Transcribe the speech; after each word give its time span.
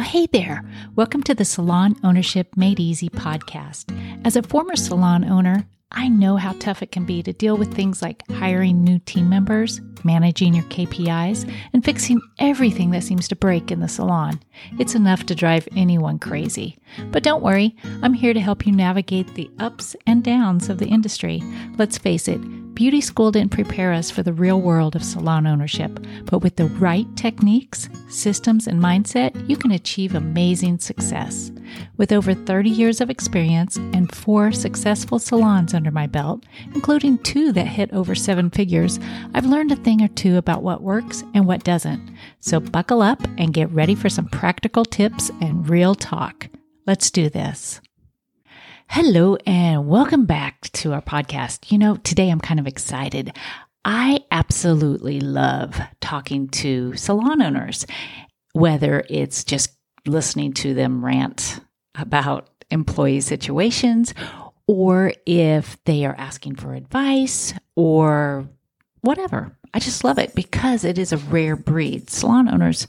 Well, 0.00 0.08
hey 0.08 0.28
there. 0.32 0.64
Welcome 0.96 1.22
to 1.24 1.34
the 1.34 1.44
Salon 1.44 1.94
Ownership 2.02 2.56
Made 2.56 2.80
Easy 2.80 3.10
podcast. 3.10 3.94
As 4.24 4.34
a 4.34 4.42
former 4.42 4.74
salon 4.74 5.26
owner, 5.26 5.66
I 5.92 6.08
know 6.08 6.36
how 6.36 6.52
tough 6.52 6.82
it 6.82 6.90
can 6.90 7.04
be 7.04 7.22
to 7.22 7.34
deal 7.34 7.58
with 7.58 7.74
things 7.74 8.00
like 8.00 8.26
hiring 8.30 8.82
new 8.82 8.98
team 9.00 9.28
members, 9.28 9.82
managing 10.02 10.54
your 10.54 10.64
KPIs, 10.64 11.46
and 11.74 11.84
fixing 11.84 12.18
everything 12.38 12.92
that 12.92 13.04
seems 13.04 13.28
to 13.28 13.36
break 13.36 13.70
in 13.70 13.80
the 13.80 13.88
salon. 13.88 14.40
It's 14.78 14.94
enough 14.94 15.26
to 15.26 15.34
drive 15.34 15.68
anyone 15.76 16.18
crazy. 16.18 16.78
But 17.10 17.22
don't 17.22 17.42
worry, 17.42 17.76
I'm 18.02 18.14
here 18.14 18.32
to 18.32 18.40
help 18.40 18.66
you 18.66 18.72
navigate 18.72 19.34
the 19.34 19.50
ups 19.58 19.94
and 20.06 20.24
downs 20.24 20.70
of 20.70 20.78
the 20.78 20.88
industry. 20.88 21.42
Let's 21.76 21.98
face 21.98 22.26
it, 22.26 22.40
Beauty 22.80 23.02
school 23.02 23.30
didn't 23.30 23.50
prepare 23.50 23.92
us 23.92 24.10
for 24.10 24.22
the 24.22 24.32
real 24.32 24.58
world 24.58 24.96
of 24.96 25.04
salon 25.04 25.46
ownership, 25.46 26.00
but 26.24 26.38
with 26.38 26.56
the 26.56 26.64
right 26.64 27.06
techniques, 27.14 27.90
systems, 28.08 28.66
and 28.66 28.80
mindset, 28.82 29.46
you 29.46 29.58
can 29.58 29.72
achieve 29.72 30.14
amazing 30.14 30.78
success. 30.78 31.52
With 31.98 32.10
over 32.10 32.32
30 32.32 32.70
years 32.70 33.02
of 33.02 33.10
experience 33.10 33.76
and 33.76 34.10
four 34.14 34.50
successful 34.50 35.18
salons 35.18 35.74
under 35.74 35.90
my 35.90 36.06
belt, 36.06 36.46
including 36.74 37.18
two 37.18 37.52
that 37.52 37.66
hit 37.66 37.92
over 37.92 38.14
seven 38.14 38.48
figures, 38.48 38.98
I've 39.34 39.44
learned 39.44 39.72
a 39.72 39.76
thing 39.76 40.00
or 40.00 40.08
two 40.08 40.38
about 40.38 40.62
what 40.62 40.82
works 40.82 41.22
and 41.34 41.46
what 41.46 41.64
doesn't. 41.64 42.16
So 42.40 42.60
buckle 42.60 43.02
up 43.02 43.22
and 43.36 43.52
get 43.52 43.70
ready 43.72 43.94
for 43.94 44.08
some 44.08 44.24
practical 44.24 44.86
tips 44.86 45.30
and 45.42 45.68
real 45.68 45.94
talk. 45.94 46.48
Let's 46.86 47.10
do 47.10 47.28
this. 47.28 47.82
Hello 48.92 49.36
and 49.46 49.86
welcome 49.86 50.26
back 50.26 50.62
to 50.72 50.92
our 50.92 51.00
podcast. 51.00 51.70
You 51.70 51.78
know, 51.78 51.94
today 51.94 52.28
I'm 52.28 52.40
kind 52.40 52.58
of 52.58 52.66
excited. 52.66 53.32
I 53.84 54.24
absolutely 54.32 55.20
love 55.20 55.80
talking 56.00 56.48
to 56.48 56.96
salon 56.96 57.40
owners, 57.40 57.86
whether 58.52 59.04
it's 59.08 59.44
just 59.44 59.76
listening 60.08 60.54
to 60.54 60.74
them 60.74 61.04
rant 61.04 61.60
about 61.94 62.50
employee 62.72 63.20
situations 63.20 64.12
or 64.66 65.12
if 65.24 65.76
they 65.84 66.04
are 66.04 66.16
asking 66.18 66.56
for 66.56 66.74
advice 66.74 67.54
or 67.76 68.48
whatever. 69.02 69.56
I 69.72 69.78
just 69.78 70.02
love 70.02 70.18
it 70.18 70.34
because 70.34 70.82
it 70.82 70.98
is 70.98 71.12
a 71.12 71.16
rare 71.16 71.54
breed. 71.54 72.10
Salon 72.10 72.48
owners, 72.48 72.88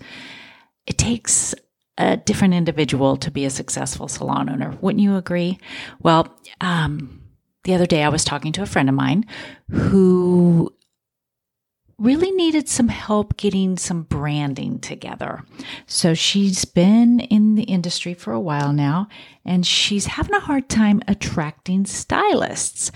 it 0.87 0.97
takes 0.97 1.53
a 2.01 2.17
different 2.17 2.53
individual 2.53 3.15
to 3.17 3.31
be 3.31 3.45
a 3.45 3.49
successful 3.49 4.07
salon 4.07 4.49
owner. 4.49 4.77
Wouldn't 4.81 5.03
you 5.03 5.15
agree? 5.15 5.59
Well, 6.01 6.35
um, 6.59 7.21
the 7.63 7.73
other 7.73 7.85
day 7.85 8.03
I 8.03 8.09
was 8.09 8.23
talking 8.23 8.51
to 8.53 8.63
a 8.63 8.67
friend 8.67 8.89
of 8.89 8.95
mine 8.95 9.25
who 9.69 10.73
really 11.99 12.31
needed 12.31 12.67
some 12.67 12.87
help 12.87 13.37
getting 13.37 13.77
some 13.77 14.01
branding 14.01 14.79
together. 14.79 15.43
So 15.85 16.15
she's 16.15 16.65
been 16.65 17.19
in 17.19 17.53
the 17.53 17.63
industry 17.63 18.15
for 18.15 18.33
a 18.33 18.39
while 18.39 18.73
now 18.73 19.07
and 19.45 19.65
she's 19.65 20.07
having 20.07 20.33
a 20.33 20.39
hard 20.39 20.67
time 20.67 21.03
attracting 21.07 21.85
stylists. 21.85 22.91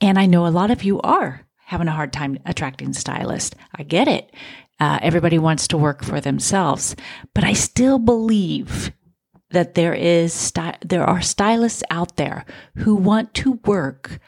And 0.00 0.18
I 0.18 0.26
know 0.26 0.46
a 0.46 0.48
lot 0.48 0.72
of 0.72 0.82
you 0.82 1.00
are 1.02 1.46
having 1.66 1.86
a 1.86 1.92
hard 1.92 2.12
time 2.12 2.40
attracting 2.44 2.92
stylists. 2.92 3.54
I 3.76 3.84
get 3.84 4.08
it. 4.08 4.34
Uh, 4.80 4.98
everybody 5.02 5.38
wants 5.38 5.68
to 5.68 5.78
work 5.78 6.02
for 6.02 6.20
themselves, 6.20 6.96
but 7.34 7.44
I 7.44 7.52
still 7.52 7.98
believe 7.98 8.92
that 9.50 9.74
there 9.74 9.94
is 9.94 10.32
sty- 10.32 10.78
there 10.84 11.04
are 11.04 11.20
stylists 11.20 11.82
out 11.90 12.16
there 12.16 12.44
who 12.76 12.94
want 12.94 13.34
to 13.34 13.60
work 13.64 14.20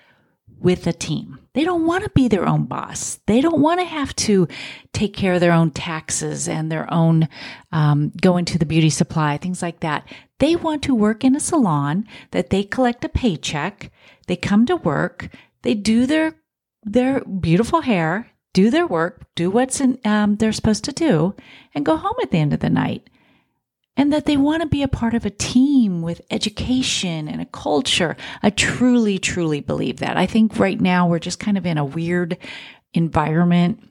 with 0.62 0.86
a 0.86 0.92
team. 0.92 1.38
They 1.54 1.64
don't 1.64 1.86
want 1.86 2.04
to 2.04 2.10
be 2.10 2.28
their 2.28 2.46
own 2.46 2.64
boss. 2.64 3.18
They 3.26 3.40
don't 3.40 3.60
want 3.60 3.80
to 3.80 3.84
have 3.86 4.14
to 4.16 4.48
take 4.92 5.14
care 5.14 5.34
of 5.34 5.40
their 5.40 5.52
own 5.52 5.70
taxes 5.70 6.48
and 6.48 6.70
their 6.70 6.92
own 6.92 7.28
um, 7.72 8.12
going 8.20 8.44
to 8.46 8.58
the 8.58 8.66
beauty 8.66 8.88
supply, 8.88 9.36
things 9.36 9.60
like 9.60 9.80
that. 9.80 10.06
They 10.38 10.56
want 10.56 10.82
to 10.84 10.94
work 10.94 11.24
in 11.24 11.36
a 11.36 11.40
salon 11.40 12.06
that 12.30 12.50
they 12.50 12.62
collect 12.62 13.04
a 13.04 13.08
paycheck. 13.08 13.90
They 14.28 14.36
come 14.36 14.64
to 14.66 14.76
work. 14.76 15.28
They 15.62 15.74
do 15.74 16.06
their 16.06 16.36
their 16.84 17.20
beautiful 17.20 17.82
hair 17.82 18.31
do 18.52 18.70
their 18.70 18.86
work, 18.86 19.26
do 19.34 19.50
what's 19.50 19.80
in, 19.80 19.98
um, 20.04 20.36
they're 20.36 20.52
supposed 20.52 20.84
to 20.84 20.92
do, 20.92 21.34
and 21.74 21.84
go 21.84 21.96
home 21.96 22.16
at 22.22 22.30
the 22.30 22.38
end 22.38 22.52
of 22.52 22.60
the 22.60 22.70
night. 22.70 23.08
And 23.96 24.12
that 24.12 24.24
they 24.24 24.38
want 24.38 24.62
to 24.62 24.68
be 24.68 24.82
a 24.82 24.88
part 24.88 25.12
of 25.12 25.26
a 25.26 25.30
team 25.30 26.00
with 26.00 26.22
education 26.30 27.28
and 27.28 27.42
a 27.42 27.46
culture. 27.46 28.16
I 28.42 28.48
truly, 28.48 29.18
truly 29.18 29.60
believe 29.60 29.98
that. 29.98 30.16
I 30.16 30.24
think 30.24 30.58
right 30.58 30.80
now 30.80 31.06
we're 31.06 31.18
just 31.18 31.38
kind 31.38 31.58
of 31.58 31.66
in 31.66 31.76
a 31.76 31.84
weird 31.84 32.38
environment 32.94 33.86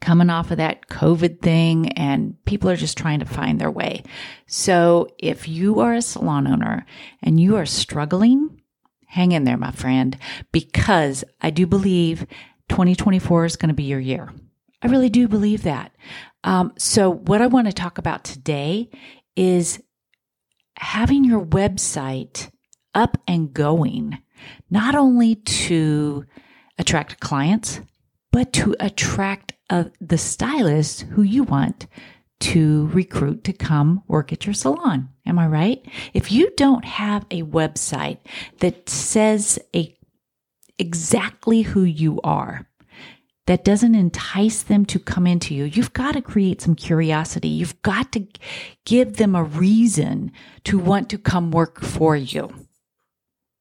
coming 0.00 0.30
off 0.30 0.50
of 0.50 0.58
that 0.58 0.88
COVID 0.88 1.40
thing, 1.40 1.92
and 1.92 2.36
people 2.44 2.70
are 2.70 2.76
just 2.76 2.98
trying 2.98 3.20
to 3.20 3.24
find 3.24 3.60
their 3.60 3.70
way. 3.70 4.02
So 4.46 5.08
if 5.18 5.48
you 5.48 5.80
are 5.80 5.94
a 5.94 6.02
salon 6.02 6.46
owner 6.46 6.86
and 7.22 7.40
you 7.40 7.56
are 7.56 7.66
struggling, 7.66 8.62
hang 9.06 9.32
in 9.32 9.44
there, 9.44 9.56
my 9.56 9.70
friend, 9.70 10.16
because 10.52 11.24
I 11.40 11.50
do 11.50 11.66
believe 11.66 12.26
2024 12.68 13.44
is 13.44 13.56
going 13.56 13.68
to 13.68 13.74
be 13.74 13.84
your 13.84 14.00
year. 14.00 14.32
I 14.82 14.86
really 14.88 15.08
do 15.08 15.28
believe 15.28 15.62
that. 15.64 15.92
Um, 16.44 16.72
so, 16.78 17.10
what 17.10 17.42
I 17.42 17.46
want 17.46 17.66
to 17.66 17.72
talk 17.72 17.98
about 17.98 18.24
today 18.24 18.90
is 19.34 19.82
having 20.76 21.24
your 21.24 21.44
website 21.44 22.50
up 22.94 23.18
and 23.26 23.52
going, 23.52 24.18
not 24.70 24.94
only 24.94 25.34
to 25.34 26.24
attract 26.78 27.20
clients, 27.20 27.80
but 28.30 28.52
to 28.52 28.76
attract 28.78 29.54
uh, 29.70 29.84
the 30.00 30.18
stylist 30.18 31.02
who 31.02 31.22
you 31.22 31.42
want 31.42 31.86
to 32.40 32.86
recruit 32.88 33.42
to 33.44 33.52
come 33.52 34.02
work 34.06 34.32
at 34.32 34.46
your 34.46 34.54
salon. 34.54 35.08
Am 35.26 35.38
I 35.38 35.48
right? 35.48 35.84
If 36.14 36.30
you 36.30 36.50
don't 36.56 36.84
have 36.84 37.26
a 37.30 37.42
website 37.42 38.18
that 38.60 38.88
says 38.88 39.58
a 39.74 39.97
exactly 40.78 41.62
who 41.62 41.82
you 41.82 42.20
are, 42.22 42.66
that 43.46 43.64
doesn't 43.64 43.94
entice 43.94 44.62
them 44.62 44.84
to 44.84 44.98
come 44.98 45.26
into 45.26 45.54
you, 45.54 45.64
you've 45.64 45.94
got 45.94 46.12
to 46.12 46.20
create 46.20 46.60
some 46.60 46.74
curiosity. 46.74 47.48
You've 47.48 47.80
got 47.80 48.12
to 48.12 48.26
give 48.84 49.16
them 49.16 49.34
a 49.34 49.42
reason 49.42 50.32
to 50.64 50.78
want 50.78 51.08
to 51.10 51.18
come 51.18 51.50
work 51.50 51.80
for 51.80 52.14
you. 52.14 52.52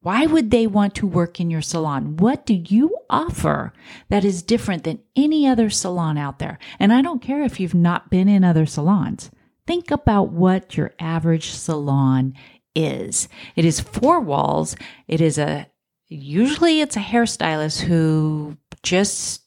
Why 0.02 0.26
would 0.26 0.52
they 0.52 0.68
want 0.68 0.94
to 0.96 1.08
work 1.08 1.40
in 1.40 1.50
your 1.50 1.62
salon? 1.62 2.18
What 2.18 2.46
do 2.46 2.54
you 2.54 2.98
offer 3.10 3.74
that 4.10 4.24
is 4.24 4.44
different 4.44 4.84
than 4.84 5.00
any 5.16 5.48
other 5.48 5.70
salon 5.70 6.18
out 6.18 6.40
there? 6.40 6.60
And 6.80 6.92
I 6.92 7.02
don't 7.02 7.22
care 7.22 7.44
if 7.44 7.60
you've 7.60 7.74
not 7.74 8.10
been 8.10 8.28
in 8.28 8.44
other 8.44 8.66
salons. 8.66 9.32
Think 9.66 9.90
about 9.90 10.32
what 10.32 10.78
your 10.78 10.94
average 11.00 11.50
salon 11.50 12.36
is. 12.76 13.28
It 13.56 13.66
is 13.66 13.80
four 13.80 14.20
walls. 14.20 14.76
It 15.08 15.20
is 15.20 15.38
a 15.38 15.68
usually 16.08 16.82
it's 16.82 16.96
a 16.96 17.02
hairstylist 17.02 17.82
who 17.82 18.58
just 18.84 19.44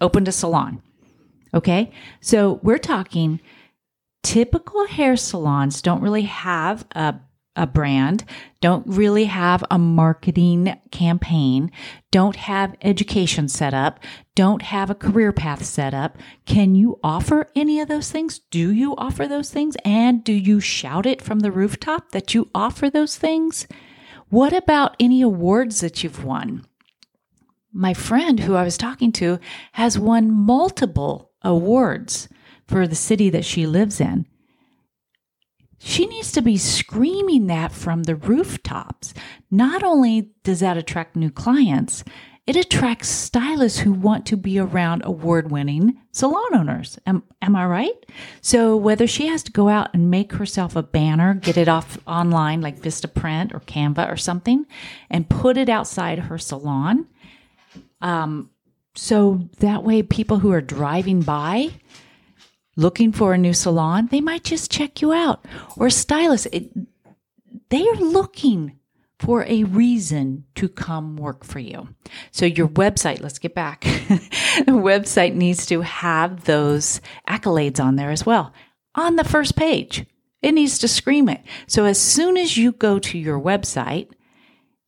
opened 0.00 0.28
a 0.28 0.32
salon. 0.32 0.82
Okay. 1.54 1.92
So 2.20 2.60
we're 2.62 2.78
talking 2.78 3.40
typical 4.22 4.86
hair 4.86 5.16
salons 5.16 5.80
don't 5.80 6.02
really 6.02 6.22
have 6.22 6.86
a, 6.92 7.14
a 7.56 7.66
brand, 7.66 8.24
don't 8.60 8.86
really 8.86 9.24
have 9.24 9.64
a 9.70 9.78
marketing 9.78 10.78
campaign, 10.90 11.70
don't 12.10 12.36
have 12.36 12.76
education 12.82 13.48
set 13.48 13.72
up, 13.72 14.00
don't 14.34 14.62
have 14.62 14.90
a 14.90 14.94
career 14.94 15.32
path 15.32 15.64
set 15.64 15.94
up. 15.94 16.18
Can 16.44 16.74
you 16.74 16.98
offer 17.02 17.48
any 17.56 17.80
of 17.80 17.88
those 17.88 18.10
things? 18.10 18.38
Do 18.50 18.70
you 18.72 18.94
offer 18.96 19.26
those 19.26 19.50
things? 19.50 19.76
And 19.84 20.22
do 20.22 20.32
you 20.32 20.60
shout 20.60 21.06
it 21.06 21.22
from 21.22 21.40
the 21.40 21.52
rooftop 21.52 22.10
that 22.12 22.34
you 22.34 22.50
offer 22.54 22.90
those 22.90 23.16
things? 23.16 23.66
What 24.30 24.52
about 24.52 24.96
any 25.00 25.22
awards 25.22 25.80
that 25.80 26.02
you've 26.02 26.24
won? 26.24 26.64
My 27.72 27.94
friend 27.94 28.40
who 28.40 28.54
I 28.54 28.64
was 28.64 28.76
talking 28.76 29.12
to 29.12 29.38
has 29.72 29.98
won 29.98 30.30
multiple 30.30 31.30
awards 31.42 32.28
for 32.66 32.86
the 32.86 32.94
city 32.94 33.30
that 33.30 33.44
she 33.44 33.66
lives 33.66 34.00
in. 34.00 34.26
She 35.78 36.06
needs 36.06 36.32
to 36.32 36.42
be 36.42 36.56
screaming 36.56 37.46
that 37.46 37.72
from 37.72 38.02
the 38.02 38.16
rooftops. 38.16 39.14
Not 39.50 39.82
only 39.82 40.32
does 40.42 40.60
that 40.60 40.76
attract 40.76 41.14
new 41.14 41.30
clients, 41.30 42.04
it 42.48 42.56
attracts 42.56 43.10
stylists 43.10 43.78
who 43.78 43.92
want 43.92 44.24
to 44.24 44.34
be 44.34 44.58
around 44.58 45.02
award 45.04 45.50
winning 45.50 46.00
salon 46.12 46.54
owners. 46.54 46.98
Am, 47.06 47.22
am 47.42 47.54
I 47.54 47.66
right? 47.66 48.06
So, 48.40 48.74
whether 48.74 49.06
she 49.06 49.26
has 49.26 49.42
to 49.42 49.52
go 49.52 49.68
out 49.68 49.90
and 49.92 50.10
make 50.10 50.32
herself 50.32 50.74
a 50.74 50.82
banner, 50.82 51.34
get 51.34 51.58
it 51.58 51.68
off 51.68 51.98
online 52.06 52.62
like 52.62 52.80
Vistaprint 52.80 53.52
or 53.52 53.60
Canva 53.60 54.10
or 54.10 54.16
something, 54.16 54.64
and 55.10 55.28
put 55.28 55.58
it 55.58 55.68
outside 55.68 56.18
her 56.18 56.38
salon, 56.38 57.06
um, 58.00 58.48
so 58.94 59.46
that 59.58 59.84
way 59.84 60.02
people 60.02 60.38
who 60.38 60.50
are 60.50 60.62
driving 60.62 61.20
by 61.20 61.68
looking 62.76 63.12
for 63.12 63.34
a 63.34 63.38
new 63.38 63.52
salon, 63.52 64.08
they 64.10 64.22
might 64.22 64.44
just 64.44 64.70
check 64.70 65.02
you 65.02 65.12
out 65.12 65.44
or 65.76 65.90
stylist. 65.90 66.46
It, 66.50 66.70
they 67.68 67.86
are 67.86 67.96
looking 67.96 68.77
for 69.18 69.44
a 69.44 69.64
reason 69.64 70.44
to 70.54 70.68
come 70.68 71.16
work 71.16 71.44
for 71.44 71.58
you. 71.58 71.88
So 72.30 72.46
your 72.46 72.68
website, 72.68 73.20
let's 73.20 73.38
get 73.38 73.54
back. 73.54 73.80
the 74.60 74.72
website 74.72 75.34
needs 75.34 75.66
to 75.66 75.80
have 75.80 76.44
those 76.44 77.00
accolades 77.28 77.82
on 77.82 77.96
there 77.96 78.10
as 78.10 78.24
well 78.24 78.52
on 78.94 79.16
the 79.16 79.24
first 79.24 79.56
page. 79.56 80.06
It 80.40 80.52
needs 80.52 80.78
to 80.78 80.88
scream 80.88 81.28
it. 81.28 81.40
So 81.66 81.84
as 81.84 82.00
soon 82.00 82.36
as 82.36 82.56
you 82.56 82.72
go 82.72 82.98
to 83.00 83.18
your 83.18 83.40
website, 83.40 84.08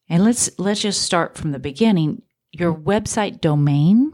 and 0.08 0.24
let's 0.24 0.50
let's 0.58 0.80
just 0.80 1.02
start 1.02 1.36
from 1.36 1.52
the 1.52 1.58
beginning, 1.58 2.22
your 2.52 2.74
website 2.74 3.40
domain, 3.40 4.12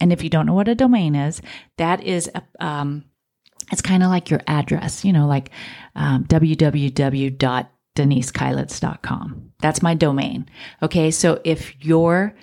and 0.00 0.12
if 0.12 0.22
you 0.22 0.30
don't 0.30 0.46
know 0.46 0.54
what 0.54 0.68
a 0.68 0.74
domain 0.74 1.14
is, 1.14 1.42
that 1.76 2.02
is 2.02 2.30
a, 2.34 2.42
um, 2.64 3.04
it's 3.72 3.82
kind 3.82 4.02
of 4.02 4.10
like 4.10 4.30
your 4.30 4.40
address, 4.46 5.04
you 5.04 5.12
know, 5.12 5.26
like 5.26 5.50
um, 5.94 6.24
www.denisekeilitz.com. 7.96 9.52
That's 9.60 9.82
my 9.82 9.94
domain. 9.94 10.48
Okay, 10.82 11.10
so 11.10 11.40
if 11.44 11.74
your 11.84 12.34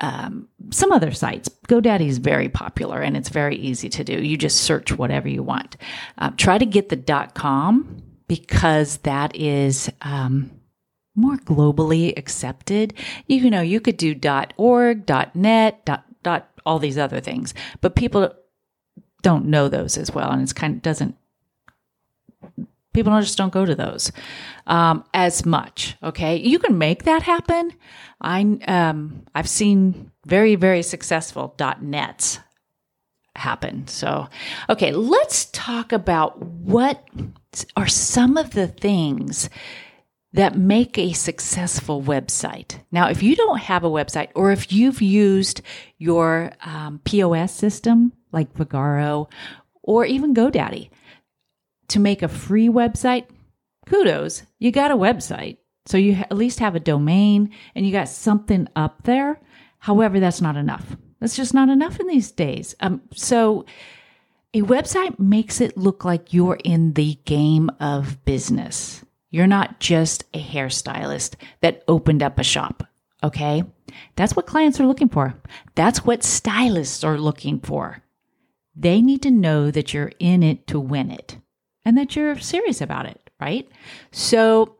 um, 0.00 0.48
some 0.70 0.90
other 0.92 1.12
sites. 1.12 1.48
GoDaddy 1.68 2.06
is 2.06 2.18
very 2.18 2.48
popular 2.48 3.00
and 3.00 3.16
it's 3.16 3.28
very 3.28 3.56
easy 3.56 3.88
to 3.90 4.04
do. 4.04 4.22
You 4.22 4.36
just 4.36 4.62
search 4.62 4.96
whatever 4.96 5.28
you 5.28 5.42
want. 5.42 5.76
Uh, 6.18 6.30
try 6.36 6.58
to 6.58 6.66
get 6.66 6.88
the 6.88 7.30
.com 7.34 8.03
because 8.26 8.98
that 8.98 9.34
is 9.36 9.90
um, 10.02 10.50
more 11.14 11.36
globally 11.36 12.16
accepted. 12.16 12.94
You 13.26 13.50
know, 13.50 13.60
you 13.60 13.80
could 13.80 13.96
do 13.96 14.18
.org, 14.56 15.10
.net, 15.34 15.84
dot, 16.22 16.48
all 16.66 16.78
these 16.78 16.98
other 16.98 17.20
things, 17.20 17.54
but 17.80 17.94
people 17.94 18.32
don't 19.22 19.46
know 19.46 19.68
those 19.68 19.96
as 19.96 20.10
well, 20.12 20.30
and 20.30 20.42
it's 20.42 20.52
kind 20.52 20.76
of 20.76 20.82
doesn't. 20.82 21.16
People 22.92 23.12
don't 23.12 23.22
just 23.22 23.36
don't 23.36 23.52
go 23.52 23.64
to 23.64 23.74
those 23.74 24.12
um, 24.66 25.04
as 25.12 25.44
much. 25.44 25.96
Okay, 26.02 26.36
you 26.36 26.58
can 26.58 26.78
make 26.78 27.02
that 27.04 27.22
happen. 27.22 27.72
I 28.20 28.40
um, 28.68 29.26
I've 29.34 29.48
seen 29.48 30.12
very 30.26 30.54
very 30.54 30.82
successful 30.82 31.54
.nets 31.80 32.38
happen. 33.36 33.86
So, 33.86 34.28
okay, 34.68 34.92
let's 34.92 35.46
talk 35.46 35.92
about 35.92 36.40
what 36.42 37.06
are 37.76 37.88
some 37.88 38.36
of 38.36 38.50
the 38.50 38.68
things 38.68 39.48
that 40.34 40.58
make 40.58 40.98
a 40.98 41.12
successful 41.12 42.02
website. 42.02 42.80
Now, 42.90 43.08
if 43.08 43.22
you 43.22 43.36
don't 43.36 43.60
have 43.60 43.84
a 43.84 43.90
website 43.90 44.30
or 44.34 44.50
if 44.50 44.72
you've 44.72 45.00
used 45.00 45.62
your 45.98 46.52
um, 46.64 47.00
POS 47.04 47.52
system 47.52 48.12
like 48.32 48.52
Vagaro 48.54 49.30
or 49.82 50.04
even 50.04 50.34
GoDaddy 50.34 50.90
to 51.88 52.00
make 52.00 52.22
a 52.22 52.28
free 52.28 52.68
website, 52.68 53.26
kudos, 53.86 54.42
you 54.58 54.72
got 54.72 54.90
a 54.90 54.96
website. 54.96 55.58
So 55.86 55.98
you 55.98 56.14
at 56.14 56.32
least 56.36 56.58
have 56.58 56.74
a 56.74 56.80
domain 56.80 57.54
and 57.76 57.86
you 57.86 57.92
got 57.92 58.08
something 58.08 58.68
up 58.74 59.04
there. 59.04 59.40
However, 59.78 60.18
that's 60.18 60.40
not 60.40 60.56
enough. 60.56 60.96
That's 61.24 61.36
just 61.36 61.54
not 61.54 61.70
enough 61.70 61.98
in 62.00 62.06
these 62.06 62.30
days. 62.30 62.74
Um, 62.80 63.00
so 63.14 63.64
a 64.52 64.60
website 64.60 65.18
makes 65.18 65.58
it 65.58 65.74
look 65.74 66.04
like 66.04 66.34
you're 66.34 66.58
in 66.62 66.92
the 66.92 67.18
game 67.24 67.70
of 67.80 68.22
business. 68.26 69.02
You're 69.30 69.46
not 69.46 69.80
just 69.80 70.24
a 70.34 70.38
hairstylist 70.38 71.36
that 71.62 71.82
opened 71.88 72.22
up 72.22 72.38
a 72.38 72.44
shop. 72.44 72.86
Okay. 73.22 73.64
That's 74.16 74.36
what 74.36 74.46
clients 74.46 74.78
are 74.80 74.86
looking 74.86 75.08
for. 75.08 75.34
That's 75.76 76.04
what 76.04 76.22
stylists 76.22 77.02
are 77.04 77.16
looking 77.16 77.58
for. 77.58 78.02
They 78.76 79.00
need 79.00 79.22
to 79.22 79.30
know 79.30 79.70
that 79.70 79.94
you're 79.94 80.12
in 80.18 80.42
it 80.42 80.66
to 80.66 80.78
win 80.78 81.10
it 81.10 81.38
and 81.86 81.96
that 81.96 82.14
you're 82.14 82.38
serious 82.38 82.82
about 82.82 83.06
it, 83.06 83.30
right? 83.40 83.66
So 84.12 84.76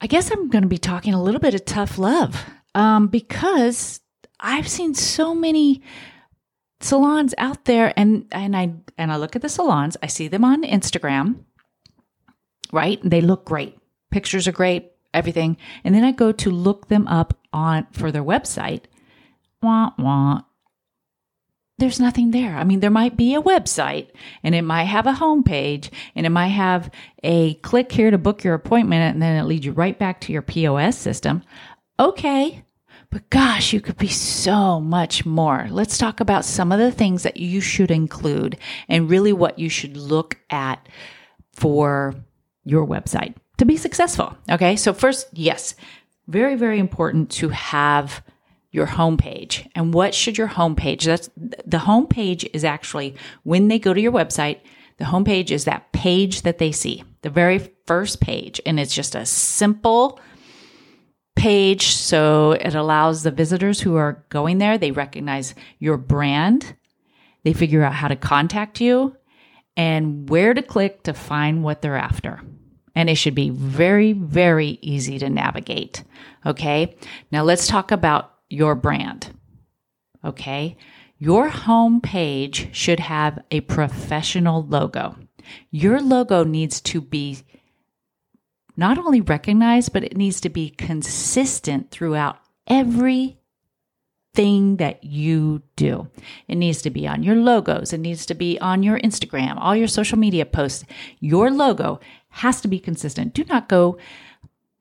I 0.00 0.08
guess 0.08 0.32
I'm 0.32 0.50
going 0.50 0.62
to 0.62 0.68
be 0.68 0.76
talking 0.76 1.14
a 1.14 1.22
little 1.22 1.40
bit 1.40 1.54
of 1.54 1.64
tough 1.64 1.98
love 1.98 2.44
um, 2.74 3.06
because 3.06 4.00
I've 4.42 4.68
seen 4.68 4.94
so 4.94 5.34
many 5.34 5.82
salons 6.80 7.32
out 7.38 7.64
there 7.64 7.92
and 7.96 8.26
and 8.32 8.56
I 8.56 8.74
and 8.98 9.12
I 9.12 9.16
look 9.16 9.36
at 9.36 9.42
the 9.42 9.48
salons, 9.48 9.96
I 10.02 10.08
see 10.08 10.28
them 10.28 10.44
on 10.44 10.62
Instagram 10.64 11.44
right? 12.72 12.98
They 13.04 13.20
look 13.20 13.44
great. 13.44 13.78
Pictures 14.10 14.48
are 14.48 14.52
great, 14.52 14.90
everything. 15.14 15.56
And 15.84 15.94
then 15.94 16.02
I 16.02 16.10
go 16.10 16.32
to 16.32 16.50
look 16.50 16.88
them 16.88 17.06
up 17.06 17.38
on 17.52 17.86
for 17.92 18.10
their 18.10 18.24
website. 18.24 18.84
Wah 19.62 19.90
wah. 19.98 20.40
There's 21.78 22.00
nothing 22.00 22.30
there. 22.30 22.56
I 22.56 22.64
mean, 22.64 22.80
there 22.80 22.90
might 22.90 23.16
be 23.16 23.34
a 23.34 23.42
website 23.42 24.08
and 24.42 24.54
it 24.54 24.62
might 24.62 24.84
have 24.84 25.06
a 25.06 25.12
homepage 25.12 25.90
and 26.14 26.26
it 26.26 26.30
might 26.30 26.48
have 26.48 26.90
a 27.22 27.54
click 27.54 27.90
here 27.90 28.10
to 28.10 28.18
book 28.18 28.44
your 28.44 28.54
appointment 28.54 29.14
and 29.14 29.22
then 29.22 29.36
it 29.36 29.46
leads 29.46 29.66
you 29.66 29.72
right 29.72 29.98
back 29.98 30.20
to 30.22 30.32
your 30.32 30.42
POS 30.42 30.96
system. 30.96 31.42
Okay. 31.98 32.62
But 33.12 33.28
gosh, 33.28 33.74
you 33.74 33.82
could 33.82 33.98
be 33.98 34.08
so 34.08 34.80
much 34.80 35.26
more. 35.26 35.66
Let's 35.70 35.98
talk 35.98 36.20
about 36.20 36.46
some 36.46 36.72
of 36.72 36.78
the 36.78 36.90
things 36.90 37.24
that 37.24 37.36
you 37.36 37.60
should 37.60 37.90
include 37.90 38.56
and 38.88 39.10
really 39.10 39.34
what 39.34 39.58
you 39.58 39.68
should 39.68 39.98
look 39.98 40.38
at 40.48 40.88
for 41.52 42.14
your 42.64 42.86
website 42.86 43.34
to 43.58 43.66
be 43.66 43.76
successful. 43.76 44.34
Okay. 44.50 44.76
So, 44.76 44.94
first, 44.94 45.28
yes, 45.34 45.74
very, 46.26 46.54
very 46.56 46.78
important 46.78 47.30
to 47.32 47.50
have 47.50 48.24
your 48.70 48.86
homepage. 48.86 49.68
And 49.74 49.92
what 49.92 50.14
should 50.14 50.38
your 50.38 50.48
homepage? 50.48 51.04
That's 51.04 51.28
the 51.36 51.78
homepage 51.78 52.48
is 52.54 52.64
actually 52.64 53.14
when 53.42 53.68
they 53.68 53.78
go 53.78 53.92
to 53.92 54.00
your 54.00 54.12
website, 54.12 54.60
the 54.96 55.04
homepage 55.04 55.50
is 55.50 55.66
that 55.66 55.92
page 55.92 56.42
that 56.42 56.56
they 56.56 56.72
see, 56.72 57.04
the 57.20 57.28
very 57.28 57.70
first 57.86 58.22
page. 58.22 58.58
And 58.64 58.80
it's 58.80 58.94
just 58.94 59.14
a 59.14 59.26
simple 59.26 60.18
page. 61.42 61.88
So 61.88 62.52
it 62.52 62.76
allows 62.76 63.24
the 63.24 63.32
visitors 63.32 63.80
who 63.80 63.96
are 63.96 64.24
going 64.28 64.58
there, 64.58 64.78
they 64.78 64.92
recognize 64.92 65.56
your 65.80 65.96
brand. 65.96 66.76
They 67.42 67.52
figure 67.52 67.82
out 67.82 67.94
how 67.94 68.06
to 68.06 68.14
contact 68.14 68.80
you 68.80 69.16
and 69.76 70.30
where 70.30 70.54
to 70.54 70.62
click 70.62 71.02
to 71.02 71.12
find 71.12 71.64
what 71.64 71.82
they're 71.82 71.96
after. 71.96 72.40
And 72.94 73.10
it 73.10 73.16
should 73.16 73.34
be 73.34 73.50
very, 73.50 74.12
very 74.12 74.78
easy 74.82 75.18
to 75.18 75.28
navigate. 75.28 76.04
Okay. 76.46 76.96
Now 77.32 77.42
let's 77.42 77.66
talk 77.66 77.90
about 77.90 78.34
your 78.48 78.76
brand. 78.76 79.36
Okay. 80.24 80.76
Your 81.18 81.48
home 81.48 82.00
page 82.00 82.68
should 82.70 83.00
have 83.00 83.42
a 83.50 83.62
professional 83.62 84.64
logo. 84.64 85.16
Your 85.72 86.00
logo 86.00 86.44
needs 86.44 86.80
to 86.82 87.00
be 87.00 87.38
not 88.76 88.98
only 88.98 89.20
recognized, 89.20 89.92
but 89.92 90.04
it 90.04 90.16
needs 90.16 90.40
to 90.40 90.48
be 90.48 90.70
consistent 90.70 91.90
throughout 91.90 92.38
every 92.66 93.38
thing 94.34 94.76
that 94.76 95.04
you 95.04 95.62
do. 95.76 96.08
It 96.48 96.56
needs 96.56 96.82
to 96.82 96.90
be 96.90 97.06
on 97.06 97.22
your 97.22 97.36
logos. 97.36 97.92
It 97.92 97.98
needs 97.98 98.24
to 98.26 98.34
be 98.34 98.58
on 98.60 98.82
your 98.82 98.98
Instagram, 99.00 99.56
all 99.58 99.76
your 99.76 99.88
social 99.88 100.18
media 100.18 100.46
posts. 100.46 100.84
Your 101.20 101.50
logo 101.50 102.00
has 102.30 102.60
to 102.62 102.68
be 102.68 102.78
consistent. 102.78 103.34
Do 103.34 103.44
not 103.44 103.68
go. 103.68 103.98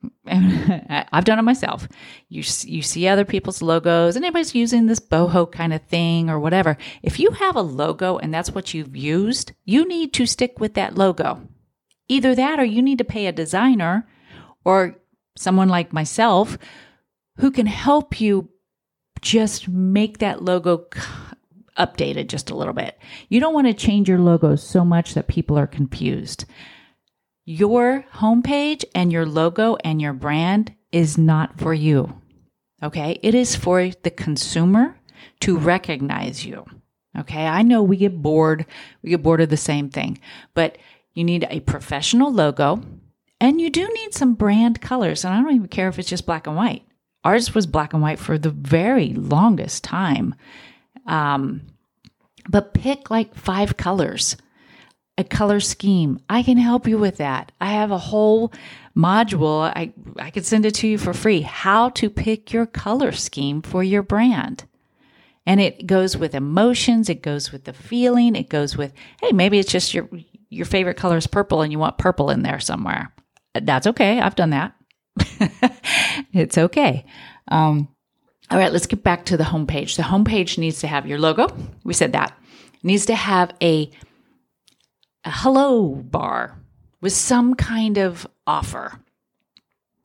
I've 0.25 1.25
done 1.25 1.37
it 1.37 1.43
myself. 1.43 1.87
You 2.29 2.43
you 2.63 2.81
see 2.81 3.07
other 3.07 3.25
people's 3.25 3.61
logos, 3.61 4.15
and 4.15 4.23
everybody's 4.23 4.55
using 4.55 4.85
this 4.85 4.99
boho 4.99 5.51
kind 5.51 5.73
of 5.73 5.81
thing 5.83 6.29
or 6.29 6.39
whatever. 6.39 6.77
If 7.03 7.19
you 7.19 7.31
have 7.31 7.55
a 7.55 7.61
logo 7.61 8.17
and 8.17 8.33
that's 8.33 8.51
what 8.51 8.73
you've 8.73 8.95
used, 8.95 9.51
you 9.65 9.87
need 9.87 10.13
to 10.13 10.25
stick 10.25 10.59
with 10.59 10.75
that 10.75 10.97
logo. 10.97 11.41
Either 12.11 12.35
that, 12.35 12.59
or 12.59 12.65
you 12.65 12.81
need 12.81 12.97
to 12.97 13.05
pay 13.05 13.25
a 13.25 13.31
designer 13.31 14.05
or 14.65 14.97
someone 15.37 15.69
like 15.69 15.93
myself 15.93 16.57
who 17.37 17.49
can 17.49 17.67
help 17.67 18.19
you 18.19 18.49
just 19.21 19.69
make 19.69 20.17
that 20.17 20.43
logo 20.43 20.85
updated 21.77 22.27
just 22.27 22.49
a 22.49 22.55
little 22.55 22.73
bit. 22.73 22.99
You 23.29 23.39
don't 23.39 23.53
want 23.53 23.67
to 23.67 23.73
change 23.73 24.09
your 24.09 24.19
logo 24.19 24.57
so 24.57 24.83
much 24.83 25.13
that 25.13 25.29
people 25.29 25.57
are 25.57 25.67
confused. 25.67 26.43
Your 27.45 28.03
homepage 28.15 28.83
and 28.93 29.09
your 29.09 29.25
logo 29.25 29.77
and 29.81 30.01
your 30.01 30.11
brand 30.11 30.75
is 30.91 31.17
not 31.17 31.57
for 31.57 31.73
you. 31.73 32.21
Okay. 32.83 33.19
It 33.23 33.33
is 33.33 33.55
for 33.55 33.89
the 34.03 34.11
consumer 34.11 34.97
to 35.39 35.57
recognize 35.57 36.45
you. 36.45 36.65
Okay. 37.17 37.45
I 37.47 37.61
know 37.61 37.81
we 37.81 37.95
get 37.95 38.21
bored. 38.21 38.65
We 39.01 39.11
get 39.11 39.23
bored 39.23 39.39
of 39.39 39.49
the 39.49 39.55
same 39.55 39.89
thing, 39.89 40.19
but 40.53 40.77
you 41.13 41.23
need 41.23 41.47
a 41.49 41.59
professional 41.61 42.31
logo 42.31 42.81
and 43.39 43.59
you 43.59 43.69
do 43.69 43.87
need 43.87 44.13
some 44.13 44.35
brand 44.35 44.81
colors. 44.81 45.25
And 45.25 45.33
I 45.33 45.41
don't 45.41 45.55
even 45.55 45.67
care 45.67 45.89
if 45.89 45.99
it's 45.99 46.09
just 46.09 46.25
black 46.25 46.47
and 46.47 46.55
white. 46.55 46.83
Ours 47.23 47.53
was 47.53 47.67
black 47.67 47.93
and 47.93 48.01
white 48.01 48.19
for 48.19 48.37
the 48.37 48.49
very 48.49 49.13
longest 49.13 49.83
time. 49.83 50.35
Um, 51.05 51.61
but 52.49 52.73
pick 52.73 53.11
like 53.11 53.35
five 53.35 53.77
colors, 53.77 54.37
a 55.17 55.23
color 55.23 55.59
scheme. 55.59 56.19
I 56.29 56.43
can 56.43 56.57
help 56.57 56.87
you 56.87 56.97
with 56.97 57.17
that. 57.17 57.51
I 57.59 57.73
have 57.73 57.91
a 57.91 57.97
whole 57.97 58.53
module. 58.95 59.61
I, 59.75 59.93
I 60.17 60.31
could 60.31 60.45
send 60.45 60.65
it 60.65 60.75
to 60.75 60.87
you 60.87 60.97
for 60.97 61.13
free. 61.13 61.41
How 61.41 61.89
to 61.89 62.09
pick 62.09 62.53
your 62.53 62.65
color 62.65 63.11
scheme 63.11 63.61
for 63.61 63.83
your 63.83 64.03
brand. 64.03 64.65
And 65.45 65.59
it 65.59 65.87
goes 65.87 66.15
with 66.15 66.35
emotions. 66.35 67.09
It 67.09 67.21
goes 67.23 67.51
with 67.51 67.65
the 67.65 67.73
feeling. 67.73 68.35
It 68.35 68.49
goes 68.49 68.77
with, 68.77 68.93
hey, 69.21 69.31
maybe 69.31 69.59
it's 69.59 69.71
just 69.71 69.93
your, 69.93 70.07
your 70.51 70.65
favorite 70.65 70.97
color 70.97 71.17
is 71.17 71.25
purple 71.25 71.61
and 71.61 71.71
you 71.71 71.79
want 71.79 71.97
purple 71.97 72.29
in 72.29 72.43
there 72.43 72.59
somewhere. 72.59 73.11
That's 73.55 73.87
okay. 73.87 74.19
I've 74.19 74.35
done 74.35 74.51
that. 74.51 74.75
it's 76.33 76.57
okay. 76.57 77.05
Um, 77.47 77.87
all 78.51 78.57
right, 78.59 78.71
let's 78.71 78.85
get 78.85 79.01
back 79.01 79.25
to 79.25 79.37
the 79.37 79.45
homepage. 79.45 79.95
The 79.95 80.03
homepage 80.03 80.57
needs 80.57 80.81
to 80.81 80.87
have 80.87 81.07
your 81.07 81.19
logo. 81.19 81.47
We 81.85 81.93
said 81.93 82.11
that. 82.11 82.37
It 82.73 82.83
needs 82.83 83.05
to 83.05 83.15
have 83.15 83.53
a, 83.61 83.89
a 85.23 85.31
hello 85.31 85.95
bar 85.95 86.59
with 86.99 87.13
some 87.13 87.55
kind 87.55 87.97
of 87.97 88.27
offer. 88.45 88.99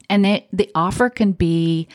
And 0.08 0.24
it, 0.24 0.48
the 0.52 0.70
offer 0.76 1.10
can 1.10 1.32
be 1.32 1.88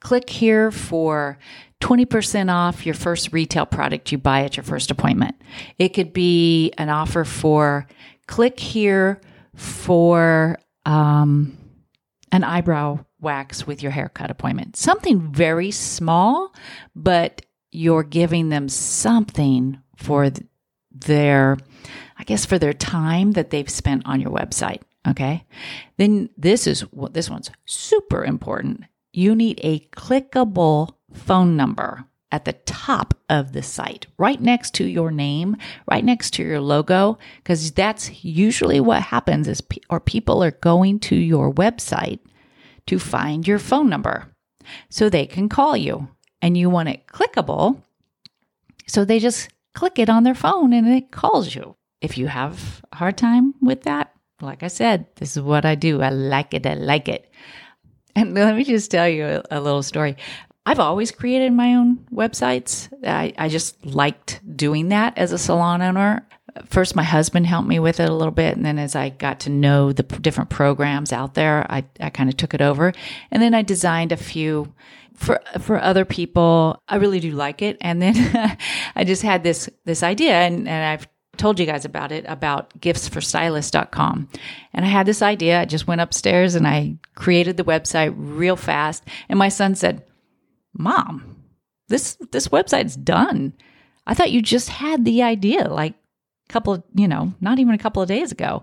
click 0.00 0.30
here 0.30 0.70
for 0.70 1.38
20% 1.80 2.52
off 2.52 2.84
your 2.84 2.94
first 2.94 3.32
retail 3.32 3.66
product 3.66 4.12
you 4.12 4.18
buy 4.18 4.44
at 4.44 4.56
your 4.56 4.64
first 4.64 4.90
appointment. 4.90 5.34
It 5.78 5.90
could 5.90 6.12
be 6.12 6.72
an 6.78 6.88
offer 6.88 7.24
for 7.24 7.86
click 8.26 8.60
here 8.60 9.20
for 9.54 10.58
um, 10.86 11.56
an 12.32 12.44
eyebrow 12.44 13.04
wax 13.20 13.66
with 13.66 13.82
your 13.82 13.92
haircut 13.92 14.30
appointment. 14.30 14.76
Something 14.76 15.32
very 15.32 15.70
small, 15.70 16.54
but 16.94 17.42
you're 17.70 18.02
giving 18.02 18.48
them 18.48 18.68
something 18.68 19.78
for 19.96 20.30
their, 20.92 21.56
I 22.18 22.24
guess, 22.24 22.44
for 22.44 22.58
their 22.58 22.72
time 22.72 23.32
that 23.32 23.50
they've 23.50 23.68
spent 23.68 24.02
on 24.06 24.20
your 24.20 24.30
website. 24.30 24.82
Okay. 25.08 25.44
Then 25.98 26.30
this 26.36 26.66
is 26.66 26.80
what 26.92 27.14
this 27.14 27.30
one's 27.30 27.50
super 27.64 28.24
important. 28.24 28.84
You 29.12 29.34
need 29.34 29.60
a 29.62 29.80
clickable 29.92 30.94
phone 31.12 31.56
number 31.56 32.04
at 32.32 32.44
the 32.44 32.52
top 32.52 33.14
of 33.28 33.52
the 33.52 33.62
site, 33.62 34.06
right 34.16 34.40
next 34.40 34.74
to 34.74 34.84
your 34.84 35.10
name, 35.10 35.56
right 35.90 36.04
next 36.04 36.32
to 36.34 36.44
your 36.44 36.60
logo, 36.60 37.18
because 37.38 37.72
that's 37.72 38.24
usually 38.24 38.80
what 38.80 39.02
happens 39.02 39.48
is 39.48 39.60
pe- 39.60 39.80
or 39.90 39.98
people 39.98 40.42
are 40.42 40.52
going 40.52 41.00
to 41.00 41.16
your 41.16 41.52
website 41.52 42.20
to 42.86 42.98
find 42.98 43.46
your 43.46 43.58
phone 43.58 43.88
number 43.88 44.28
so 44.88 45.08
they 45.08 45.26
can 45.26 45.48
call 45.48 45.76
you. 45.76 46.08
And 46.42 46.56
you 46.56 46.70
want 46.70 46.88
it 46.88 47.06
clickable, 47.06 47.82
so 48.86 49.04
they 49.04 49.18
just 49.18 49.50
click 49.74 49.98
it 49.98 50.08
on 50.08 50.22
their 50.22 50.34
phone 50.34 50.72
and 50.72 50.88
it 50.88 51.10
calls 51.10 51.54
you. 51.54 51.76
If 52.00 52.16
you 52.16 52.28
have 52.28 52.82
a 52.92 52.96
hard 52.96 53.18
time 53.18 53.54
with 53.60 53.82
that, 53.82 54.12
like 54.40 54.62
I 54.62 54.68
said, 54.68 55.06
this 55.16 55.36
is 55.36 55.42
what 55.42 55.66
I 55.66 55.74
do. 55.74 56.00
I 56.00 56.08
like 56.08 56.54
it. 56.54 56.66
I 56.66 56.74
like 56.74 57.08
it. 57.08 57.30
And 58.16 58.34
let 58.34 58.56
me 58.56 58.64
just 58.64 58.90
tell 58.90 59.08
you 59.08 59.24
a, 59.26 59.42
a 59.50 59.60
little 59.60 59.82
story. 59.82 60.16
I've 60.66 60.78
always 60.78 61.10
created 61.10 61.52
my 61.52 61.74
own 61.74 62.06
websites. 62.12 62.92
I, 63.06 63.32
I 63.38 63.48
just 63.48 63.84
liked 63.84 64.40
doing 64.56 64.88
that 64.90 65.16
as 65.16 65.32
a 65.32 65.38
salon 65.38 65.82
owner. 65.82 66.26
First, 66.66 66.96
my 66.96 67.02
husband 67.02 67.46
helped 67.46 67.68
me 67.68 67.78
with 67.78 68.00
it 68.00 68.08
a 68.08 68.14
little 68.14 68.32
bit. 68.32 68.56
And 68.56 68.66
then 68.66 68.78
as 68.78 68.94
I 68.94 69.10
got 69.10 69.40
to 69.40 69.50
know 69.50 69.92
the 69.92 70.02
different 70.02 70.50
programs 70.50 71.12
out 71.12 71.34
there, 71.34 71.66
I, 71.70 71.84
I 72.00 72.10
kind 72.10 72.28
of 72.28 72.36
took 72.36 72.54
it 72.54 72.60
over. 72.60 72.92
And 73.30 73.42
then 73.42 73.54
I 73.54 73.62
designed 73.62 74.12
a 74.12 74.16
few 74.16 74.74
for 75.14 75.40
for 75.60 75.80
other 75.80 76.04
people. 76.04 76.80
I 76.88 76.96
really 76.96 77.20
do 77.20 77.32
like 77.32 77.62
it. 77.62 77.76
And 77.80 78.02
then 78.02 78.58
I 78.96 79.04
just 79.04 79.22
had 79.22 79.42
this 79.42 79.68
this 79.84 80.02
idea 80.02 80.34
and, 80.34 80.68
and 80.68 80.84
I've 80.84 81.08
told 81.36 81.58
you 81.58 81.66
guys 81.66 81.84
about 81.84 82.12
it 82.12 82.24
about 82.28 82.78
giftsforstylists.com. 82.80 84.28
And 84.74 84.84
I 84.84 84.88
had 84.88 85.06
this 85.06 85.22
idea. 85.22 85.60
I 85.60 85.64
just 85.64 85.86
went 85.86 86.00
upstairs 86.00 86.54
and 86.54 86.66
I 86.66 86.96
created 87.14 87.56
the 87.56 87.64
website 87.64 88.12
real 88.16 88.56
fast. 88.56 89.04
And 89.28 89.38
my 89.38 89.48
son 89.48 89.74
said, 89.74 90.04
Mom, 90.76 91.36
this 91.88 92.16
this 92.32 92.48
website's 92.48 92.96
done. 92.96 93.52
I 94.06 94.14
thought 94.14 94.32
you 94.32 94.42
just 94.42 94.68
had 94.68 95.04
the 95.04 95.22
idea 95.22 95.68
like 95.68 95.94
a 96.48 96.52
couple 96.52 96.72
of, 96.72 96.82
you 96.94 97.08
know, 97.08 97.34
not 97.40 97.58
even 97.58 97.74
a 97.74 97.78
couple 97.78 98.02
of 98.02 98.08
days 98.08 98.32
ago. 98.32 98.62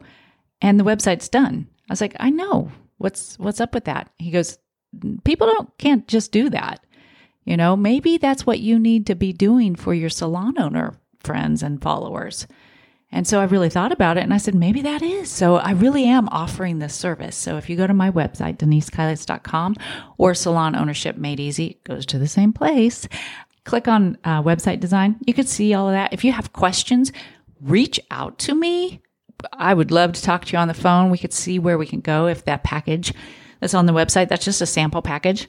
And 0.61 0.79
the 0.79 0.83
website's 0.83 1.29
done. 1.29 1.67
I 1.89 1.93
was 1.93 2.01
like, 2.01 2.15
I 2.19 2.29
know. 2.29 2.71
What's 2.97 3.37
what's 3.37 3.61
up 3.61 3.73
with 3.73 3.85
that? 3.85 4.09
He 4.17 4.31
goes, 4.31 4.57
People 5.23 5.47
don't 5.47 5.77
can't 5.77 6.07
just 6.07 6.31
do 6.31 6.49
that. 6.49 6.83
You 7.45 7.55
know, 7.55 7.75
maybe 7.75 8.17
that's 8.17 8.45
what 8.45 8.59
you 8.59 8.79
need 8.79 9.07
to 9.07 9.15
be 9.15 9.31
doing 9.31 9.75
for 9.75 9.93
your 9.93 10.09
salon 10.09 10.59
owner 10.59 10.99
friends 11.19 11.63
and 11.63 11.81
followers. 11.81 12.47
And 13.11 13.25
so 13.25 13.39
I 13.39 13.45
really 13.45 13.69
thought 13.69 13.91
about 13.91 14.17
it 14.17 14.23
and 14.23 14.33
I 14.33 14.37
said, 14.37 14.53
maybe 14.53 14.81
that 14.81 15.01
is. 15.01 15.31
So 15.31 15.55
I 15.55 15.71
really 15.71 16.05
am 16.05 16.27
offering 16.29 16.79
this 16.79 16.93
service. 16.93 17.35
So 17.35 17.57
if 17.57 17.69
you 17.69 17.77
go 17.77 17.87
to 17.87 17.93
my 17.93 18.11
website, 18.11 18.57
denisekeilitz.com 18.57 19.75
or 20.17 20.33
Salon 20.33 20.75
Ownership 20.75 21.15
Made 21.17 21.39
Easy, 21.39 21.79
goes 21.85 22.05
to 22.07 22.19
the 22.19 22.27
same 22.27 22.51
place. 22.51 23.07
Click 23.63 23.87
on 23.87 24.17
uh, 24.23 24.43
website 24.43 24.79
design. 24.79 25.17
You 25.25 25.33
can 25.33 25.47
see 25.47 25.73
all 25.73 25.87
of 25.87 25.93
that. 25.93 26.13
If 26.13 26.25
you 26.25 26.33
have 26.33 26.53
questions, 26.53 27.11
reach 27.61 27.99
out 28.11 28.37
to 28.39 28.53
me. 28.53 29.01
I 29.53 29.73
would 29.73 29.91
love 29.91 30.13
to 30.13 30.21
talk 30.21 30.45
to 30.45 30.53
you 30.53 30.59
on 30.59 30.67
the 30.67 30.73
phone. 30.73 31.09
We 31.09 31.17
could 31.17 31.33
see 31.33 31.59
where 31.59 31.77
we 31.77 31.85
can 31.85 32.01
go 32.01 32.27
if 32.27 32.45
that 32.45 32.63
package 32.63 33.13
that's 33.59 33.73
on 33.73 33.85
the 33.85 33.93
website, 33.93 34.29
that's 34.29 34.45
just 34.45 34.61
a 34.61 34.65
sample 34.65 35.01
package. 35.01 35.47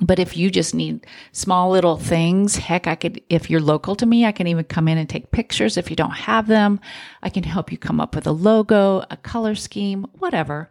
But 0.00 0.18
if 0.18 0.36
you 0.36 0.50
just 0.50 0.74
need 0.74 1.06
small 1.32 1.70
little 1.70 1.96
things, 1.96 2.56
heck, 2.56 2.86
I 2.86 2.94
could, 2.94 3.20
if 3.28 3.50
you're 3.50 3.60
local 3.60 3.96
to 3.96 4.06
me, 4.06 4.24
I 4.24 4.32
can 4.32 4.46
even 4.46 4.64
come 4.64 4.88
in 4.88 4.98
and 4.98 5.08
take 5.08 5.32
pictures. 5.32 5.76
If 5.76 5.90
you 5.90 5.96
don't 5.96 6.12
have 6.12 6.46
them, 6.46 6.80
I 7.22 7.30
can 7.30 7.42
help 7.42 7.72
you 7.72 7.78
come 7.78 8.00
up 8.00 8.14
with 8.14 8.26
a 8.26 8.32
logo, 8.32 9.04
a 9.10 9.16
color 9.16 9.54
scheme, 9.54 10.06
whatever. 10.18 10.70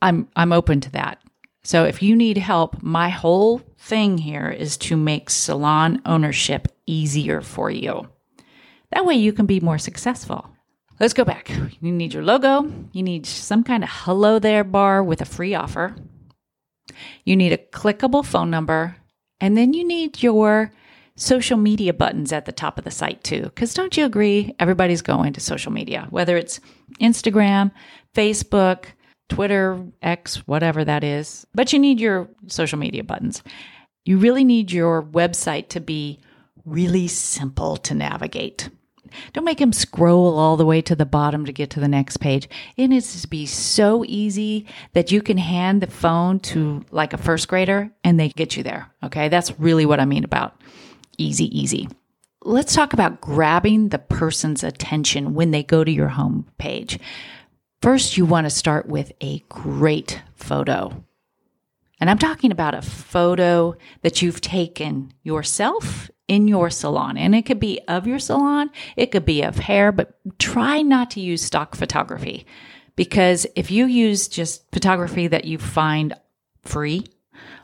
I'm, 0.00 0.28
I'm 0.34 0.52
open 0.52 0.80
to 0.82 0.90
that. 0.92 1.20
So 1.62 1.84
if 1.84 2.02
you 2.02 2.16
need 2.16 2.38
help, 2.38 2.82
my 2.82 3.10
whole 3.10 3.60
thing 3.76 4.16
here 4.16 4.48
is 4.48 4.76
to 4.78 4.96
make 4.96 5.28
salon 5.28 6.00
ownership 6.06 6.68
easier 6.86 7.42
for 7.42 7.70
you. 7.70 8.08
That 8.92 9.04
way 9.04 9.16
you 9.16 9.34
can 9.34 9.44
be 9.44 9.60
more 9.60 9.78
successful. 9.78 10.48
Let's 10.98 11.14
go 11.14 11.24
back. 11.24 11.50
You 11.80 11.92
need 11.92 12.14
your 12.14 12.24
logo. 12.24 12.72
You 12.92 13.02
need 13.02 13.26
some 13.26 13.62
kind 13.62 13.84
of 13.84 13.90
hello 13.92 14.38
there 14.38 14.64
bar 14.64 15.04
with 15.04 15.20
a 15.20 15.26
free 15.26 15.54
offer. 15.54 15.94
You 17.24 17.36
need 17.36 17.52
a 17.52 17.58
clickable 17.58 18.24
phone 18.24 18.50
number, 18.50 18.96
and 19.40 19.56
then 19.56 19.72
you 19.72 19.86
need 19.86 20.22
your 20.22 20.72
social 21.16 21.56
media 21.56 21.92
buttons 21.92 22.32
at 22.32 22.44
the 22.44 22.52
top 22.52 22.78
of 22.78 22.84
the 22.84 22.90
site 22.90 23.22
too. 23.24 23.42
Because 23.42 23.74
don't 23.74 23.96
you 23.96 24.04
agree? 24.04 24.54
Everybody's 24.58 25.02
going 25.02 25.32
to 25.32 25.40
social 25.40 25.72
media, 25.72 26.06
whether 26.10 26.36
it's 26.36 26.60
Instagram, 27.00 27.72
Facebook, 28.14 28.86
Twitter, 29.28 29.84
X, 30.00 30.46
whatever 30.46 30.84
that 30.84 31.04
is. 31.04 31.46
But 31.54 31.72
you 31.72 31.78
need 31.78 32.00
your 32.00 32.28
social 32.46 32.78
media 32.78 33.04
buttons. 33.04 33.42
You 34.04 34.18
really 34.18 34.44
need 34.44 34.72
your 34.72 35.02
website 35.02 35.68
to 35.70 35.80
be 35.80 36.20
really 36.64 37.08
simple 37.08 37.76
to 37.78 37.94
navigate. 37.94 38.70
Don't 39.32 39.44
make 39.44 39.58
them 39.58 39.72
scroll 39.72 40.38
all 40.38 40.56
the 40.56 40.66
way 40.66 40.80
to 40.82 40.96
the 40.96 41.06
bottom 41.06 41.44
to 41.46 41.52
get 41.52 41.70
to 41.70 41.80
the 41.80 41.88
next 41.88 42.18
page. 42.18 42.48
It 42.76 42.88
needs 42.88 43.20
to 43.20 43.28
be 43.28 43.46
so 43.46 44.04
easy 44.06 44.66
that 44.92 45.10
you 45.10 45.22
can 45.22 45.38
hand 45.38 45.80
the 45.80 45.86
phone 45.86 46.40
to 46.40 46.84
like 46.90 47.12
a 47.12 47.18
first 47.18 47.48
grader 47.48 47.90
and 48.04 48.18
they 48.18 48.28
get 48.28 48.56
you 48.56 48.62
there. 48.62 48.90
Okay. 49.02 49.28
That's 49.28 49.58
really 49.58 49.86
what 49.86 50.00
I 50.00 50.04
mean 50.04 50.24
about 50.24 50.60
easy, 51.18 51.46
easy. 51.58 51.88
Let's 52.42 52.74
talk 52.74 52.92
about 52.92 53.20
grabbing 53.20 53.88
the 53.88 53.98
person's 53.98 54.62
attention 54.62 55.34
when 55.34 55.50
they 55.50 55.62
go 55.62 55.84
to 55.84 55.90
your 55.90 56.08
home 56.08 56.46
page. 56.56 56.98
First, 57.82 58.16
you 58.16 58.24
want 58.24 58.46
to 58.46 58.50
start 58.50 58.86
with 58.86 59.12
a 59.20 59.40
great 59.48 60.22
photo. 60.34 61.04
And 62.00 62.08
I'm 62.08 62.18
talking 62.18 62.52
about 62.52 62.74
a 62.74 62.82
photo 62.82 63.76
that 64.02 64.22
you've 64.22 64.40
taken 64.40 65.12
yourself 65.22 66.10
in 66.28 66.46
your 66.46 66.70
salon. 66.70 67.16
And 67.16 67.34
it 67.34 67.42
could 67.46 67.58
be 67.58 67.80
of 67.88 68.06
your 68.06 68.18
salon, 68.18 68.70
it 68.96 69.10
could 69.10 69.24
be 69.24 69.42
of 69.42 69.56
hair, 69.56 69.90
but 69.90 70.18
try 70.38 70.82
not 70.82 71.10
to 71.12 71.20
use 71.20 71.42
stock 71.42 71.74
photography 71.74 72.46
because 72.96 73.46
if 73.54 73.70
you 73.70 73.86
use 73.86 74.28
just 74.28 74.70
photography 74.72 75.28
that 75.28 75.44
you 75.44 75.56
find 75.56 76.14
free 76.62 77.06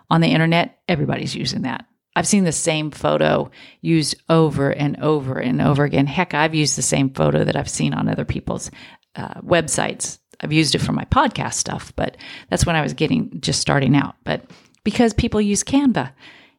on 0.09 0.21
the 0.21 0.29
internet, 0.29 0.79
everybody's 0.89 1.35
using 1.35 1.63
that. 1.63 1.87
I've 2.17 2.27
seen 2.27 2.45
the 2.45 2.53
same 2.53 2.93
photo 2.93 3.51
used 3.81 4.15
over 4.29 4.71
and 4.71 4.97
over 5.01 5.41
and 5.41 5.61
over 5.61 5.83
again. 5.83 6.07
Heck, 6.07 6.35
I've 6.35 6.55
used 6.55 6.79
the 6.79 6.83
same 6.83 7.11
photo 7.11 7.43
that 7.43 7.57
I've 7.57 7.69
seen 7.69 7.93
on 7.93 8.09
other 8.09 8.25
people's 8.25 8.71
uh, 9.17 9.41
websites. 9.41 10.19
I've 10.41 10.53
used 10.53 10.77
it 10.77 10.81
for 10.81 10.93
my 10.93 11.05
podcast 11.07 11.55
stuff, 11.55 11.93
but 11.97 12.17
that's 12.49 12.65
when 12.65 12.77
I 12.77 12.83
was 12.83 12.93
getting 12.93 13.41
just 13.41 13.61
starting 13.61 13.97
out. 13.97 14.15
But 14.23 14.45
because 14.85 15.13
people 15.13 15.41
use 15.41 15.65
Canva, 15.65 16.13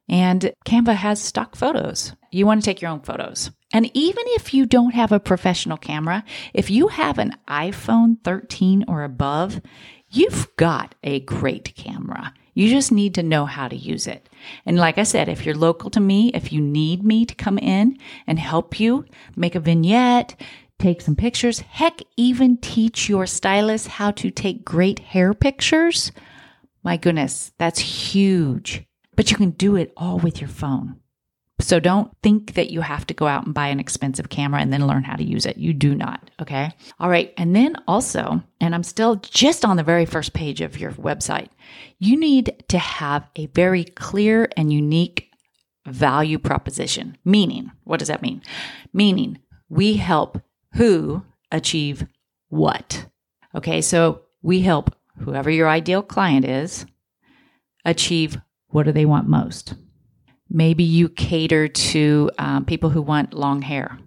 and 0.07 0.53
Canva 0.65 0.95
has 0.95 1.21
stock 1.21 1.55
photos. 1.55 2.13
You 2.31 2.45
want 2.45 2.61
to 2.61 2.65
take 2.65 2.81
your 2.81 2.91
own 2.91 3.01
photos. 3.01 3.51
And 3.73 3.89
even 3.93 4.23
if 4.27 4.53
you 4.53 4.65
don't 4.65 4.93
have 4.93 5.11
a 5.11 5.19
professional 5.19 5.77
camera, 5.77 6.23
if 6.53 6.69
you 6.69 6.87
have 6.89 7.17
an 7.17 7.35
iPhone 7.47 8.17
13 8.23 8.85
or 8.87 9.03
above, 9.03 9.61
you've 10.09 10.47
got 10.57 10.95
a 11.03 11.21
great 11.21 11.75
camera. 11.75 12.33
You 12.53 12.69
just 12.69 12.91
need 12.91 13.15
to 13.15 13.23
know 13.23 13.45
how 13.45 13.67
to 13.67 13.75
use 13.75 14.07
it. 14.07 14.29
And 14.65 14.77
like 14.77 14.97
I 14.97 15.03
said, 15.03 15.27
if 15.27 15.45
you're 15.45 15.55
local 15.55 15.89
to 15.91 15.99
me, 15.99 16.31
if 16.33 16.53
you 16.53 16.61
need 16.61 17.03
me 17.03 17.25
to 17.25 17.35
come 17.35 17.57
in 17.57 17.97
and 18.27 18.39
help 18.39 18.79
you 18.79 19.05
make 19.35 19.55
a 19.55 19.59
vignette, 19.59 20.39
take 20.79 21.01
some 21.01 21.15
pictures, 21.15 21.59
heck, 21.59 22.01
even 22.15 22.57
teach 22.57 23.09
your 23.09 23.25
stylist 23.25 23.87
how 23.87 24.11
to 24.11 24.31
take 24.31 24.63
great 24.63 24.99
hair 24.99 25.33
pictures, 25.33 26.11
my 26.83 26.95
goodness, 26.95 27.51
that's 27.57 27.79
huge 27.79 28.85
but 29.15 29.31
you 29.31 29.37
can 29.37 29.51
do 29.51 29.75
it 29.75 29.93
all 29.95 30.19
with 30.19 30.41
your 30.41 30.49
phone. 30.49 30.99
So 31.61 31.79
don't 31.79 32.11
think 32.21 32.55
that 32.55 32.69
you 32.69 32.81
have 32.81 33.07
to 33.07 33.13
go 33.13 33.27
out 33.27 33.45
and 33.45 33.53
buy 33.53 33.67
an 33.69 33.79
expensive 33.79 34.27
camera 34.27 34.59
and 34.59 34.73
then 34.73 34.87
learn 34.87 35.03
how 35.03 35.15
to 35.15 35.23
use 35.23 35.45
it. 35.45 35.57
You 35.57 35.73
do 35.73 35.95
not. 35.95 36.29
Okay. 36.41 36.71
All 36.99 37.09
right. 37.09 37.33
And 37.37 37.55
then 37.55 37.77
also, 37.87 38.43
and 38.59 38.75
I'm 38.75 38.83
still 38.83 39.15
just 39.15 39.63
on 39.63 39.77
the 39.77 39.83
very 39.83 40.05
first 40.05 40.33
page 40.33 40.59
of 40.59 40.77
your 40.77 40.91
website, 40.93 41.47
you 41.97 42.19
need 42.19 42.65
to 42.67 42.77
have 42.77 43.29
a 43.37 43.45
very 43.47 43.85
clear 43.85 44.49
and 44.57 44.71
unique 44.71 45.29
value 45.87 46.39
proposition. 46.39 47.17
Meaning, 47.23 47.71
what 47.85 47.99
does 47.99 48.09
that 48.09 48.21
mean? 48.21 48.41
Meaning, 48.91 49.39
we 49.69 49.93
help 49.93 50.41
who 50.73 51.23
achieve 51.51 52.05
what? 52.49 53.05
Okay. 53.55 53.81
So 53.81 54.23
we 54.41 54.59
help 54.59 54.93
whoever 55.19 55.49
your 55.49 55.69
ideal 55.69 56.03
client 56.03 56.43
is 56.43 56.85
achieve 57.85 58.37
what 58.75 58.85
do 58.85 58.91
they 58.91 59.05
want 59.05 59.25
most? 59.29 59.73
Maybe 60.49 60.83
you 60.83 61.07
cater 61.07 61.69
to 61.69 62.29
um, 62.37 62.65
people 62.65 62.89
who 62.89 63.01
want 63.01 63.33
long 63.33 63.61
hair. 63.61 63.97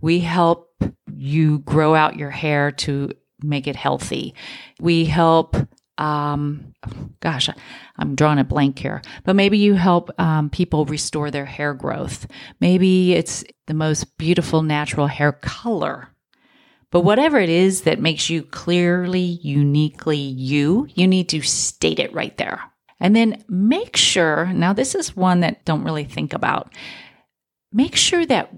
We 0.00 0.18
help 0.18 0.72
you 1.16 1.60
grow 1.60 1.94
out 1.94 2.16
your 2.16 2.30
hair 2.30 2.72
to 2.72 3.12
make 3.40 3.68
it 3.68 3.76
healthy. 3.76 4.34
We 4.80 5.04
help, 5.04 5.54
um, 5.96 6.74
gosh, 7.20 7.48
I'm 7.96 8.16
drawing 8.16 8.40
a 8.40 8.44
blank 8.44 8.80
here, 8.80 9.00
but 9.22 9.36
maybe 9.36 9.58
you 9.58 9.74
help 9.74 10.10
um, 10.18 10.50
people 10.50 10.86
restore 10.86 11.30
their 11.30 11.46
hair 11.46 11.72
growth. 11.72 12.26
Maybe 12.58 13.12
it's 13.12 13.44
the 13.68 13.74
most 13.74 14.18
beautiful 14.18 14.62
natural 14.62 15.06
hair 15.06 15.30
color. 15.30 16.08
But 16.90 17.02
whatever 17.02 17.38
it 17.38 17.48
is 17.48 17.82
that 17.82 18.00
makes 18.00 18.28
you 18.28 18.42
clearly, 18.42 19.38
uniquely 19.40 20.18
you, 20.18 20.88
you 20.94 21.06
need 21.06 21.28
to 21.28 21.42
state 21.42 22.00
it 22.00 22.12
right 22.12 22.36
there. 22.38 22.60
And 23.00 23.14
then 23.14 23.44
make 23.48 23.96
sure, 23.96 24.46
now 24.46 24.72
this 24.72 24.94
is 24.94 25.16
one 25.16 25.40
that 25.40 25.64
don't 25.64 25.84
really 25.84 26.04
think 26.04 26.32
about. 26.32 26.72
Make 27.72 27.96
sure 27.96 28.24
that 28.26 28.54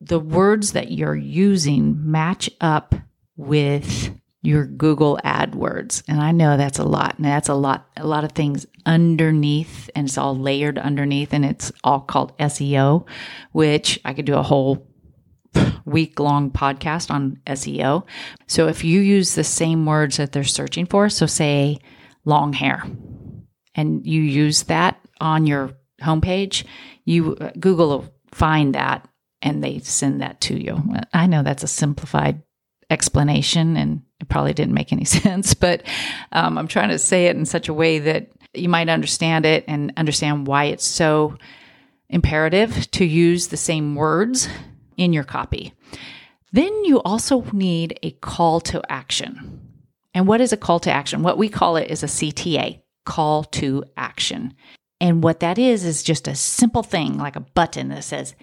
the 0.00 0.20
words 0.20 0.72
that 0.72 0.90
you're 0.90 1.16
using 1.16 2.10
match 2.10 2.50
up 2.60 2.94
with 3.36 4.14
your 4.42 4.66
Google 4.66 5.18
AdWords. 5.24 6.02
And 6.08 6.20
I 6.20 6.32
know 6.32 6.56
that's 6.56 6.80
a 6.80 6.84
lot. 6.84 7.16
And 7.16 7.24
that's 7.24 7.48
a 7.48 7.54
lot 7.54 7.88
a 7.96 8.06
lot 8.06 8.24
of 8.24 8.32
things 8.32 8.66
underneath 8.84 9.88
and 9.94 10.08
it's 10.08 10.18
all 10.18 10.36
layered 10.36 10.78
underneath 10.78 11.32
and 11.32 11.44
it's 11.44 11.70
all 11.84 12.00
called 12.00 12.36
SEO, 12.38 13.06
which 13.52 14.00
I 14.04 14.12
could 14.12 14.24
do 14.24 14.34
a 14.34 14.42
whole 14.42 14.88
week 15.84 16.18
long 16.18 16.50
podcast 16.50 17.10
on 17.10 17.40
SEO. 17.46 18.04
So 18.48 18.68
if 18.68 18.82
you 18.82 19.00
use 19.00 19.34
the 19.34 19.44
same 19.44 19.86
words 19.86 20.16
that 20.16 20.32
they're 20.32 20.44
searching 20.44 20.86
for, 20.86 21.08
so 21.08 21.26
say 21.26 21.78
long 22.24 22.52
hair, 22.52 22.84
and 23.74 24.06
you 24.06 24.20
use 24.20 24.64
that 24.64 25.00
on 25.20 25.46
your 25.46 25.72
homepage, 26.00 26.64
you 27.04 27.36
uh, 27.36 27.50
Google 27.58 27.88
will 27.88 28.14
find 28.30 28.74
that 28.74 29.08
and 29.40 29.62
they 29.62 29.78
send 29.80 30.22
that 30.22 30.40
to 30.42 30.54
you. 30.54 30.82
I 31.12 31.26
know 31.26 31.42
that's 31.42 31.64
a 31.64 31.68
simplified 31.68 32.42
explanation 32.90 33.76
and 33.76 34.02
it 34.20 34.28
probably 34.28 34.52
didn't 34.52 34.74
make 34.74 34.92
any 34.92 35.04
sense, 35.06 35.54
but 35.54 35.82
um, 36.32 36.58
I'm 36.58 36.68
trying 36.68 36.90
to 36.90 36.98
say 36.98 37.26
it 37.26 37.36
in 37.36 37.44
such 37.44 37.68
a 37.68 37.74
way 37.74 37.98
that 38.00 38.30
you 38.54 38.68
might 38.68 38.88
understand 38.88 39.46
it 39.46 39.64
and 39.66 39.92
understand 39.96 40.46
why 40.46 40.64
it's 40.64 40.84
so 40.86 41.36
imperative 42.08 42.90
to 42.92 43.04
use 43.04 43.48
the 43.48 43.56
same 43.56 43.94
words 43.94 44.48
in 44.96 45.12
your 45.12 45.24
copy. 45.24 45.72
Then 46.52 46.84
you 46.84 47.00
also 47.00 47.42
need 47.52 47.98
a 48.02 48.10
call 48.10 48.60
to 48.60 48.82
action. 48.90 49.60
And 50.14 50.28
what 50.28 50.42
is 50.42 50.52
a 50.52 50.58
call 50.58 50.80
to 50.80 50.90
action? 50.90 51.22
What 51.22 51.38
we 51.38 51.48
call 51.48 51.76
it 51.76 51.90
is 51.90 52.02
a 52.02 52.06
CTA, 52.06 52.81
call 53.04 53.44
to 53.44 53.84
action. 53.96 54.54
And 55.00 55.22
what 55.22 55.40
that 55.40 55.58
is, 55.58 55.84
is 55.84 56.02
just 56.02 56.28
a 56.28 56.34
simple 56.34 56.82
thing 56.82 57.18
like 57.18 57.36
a 57.36 57.40
button 57.40 57.88
that 57.88 58.04
says, 58.04 58.34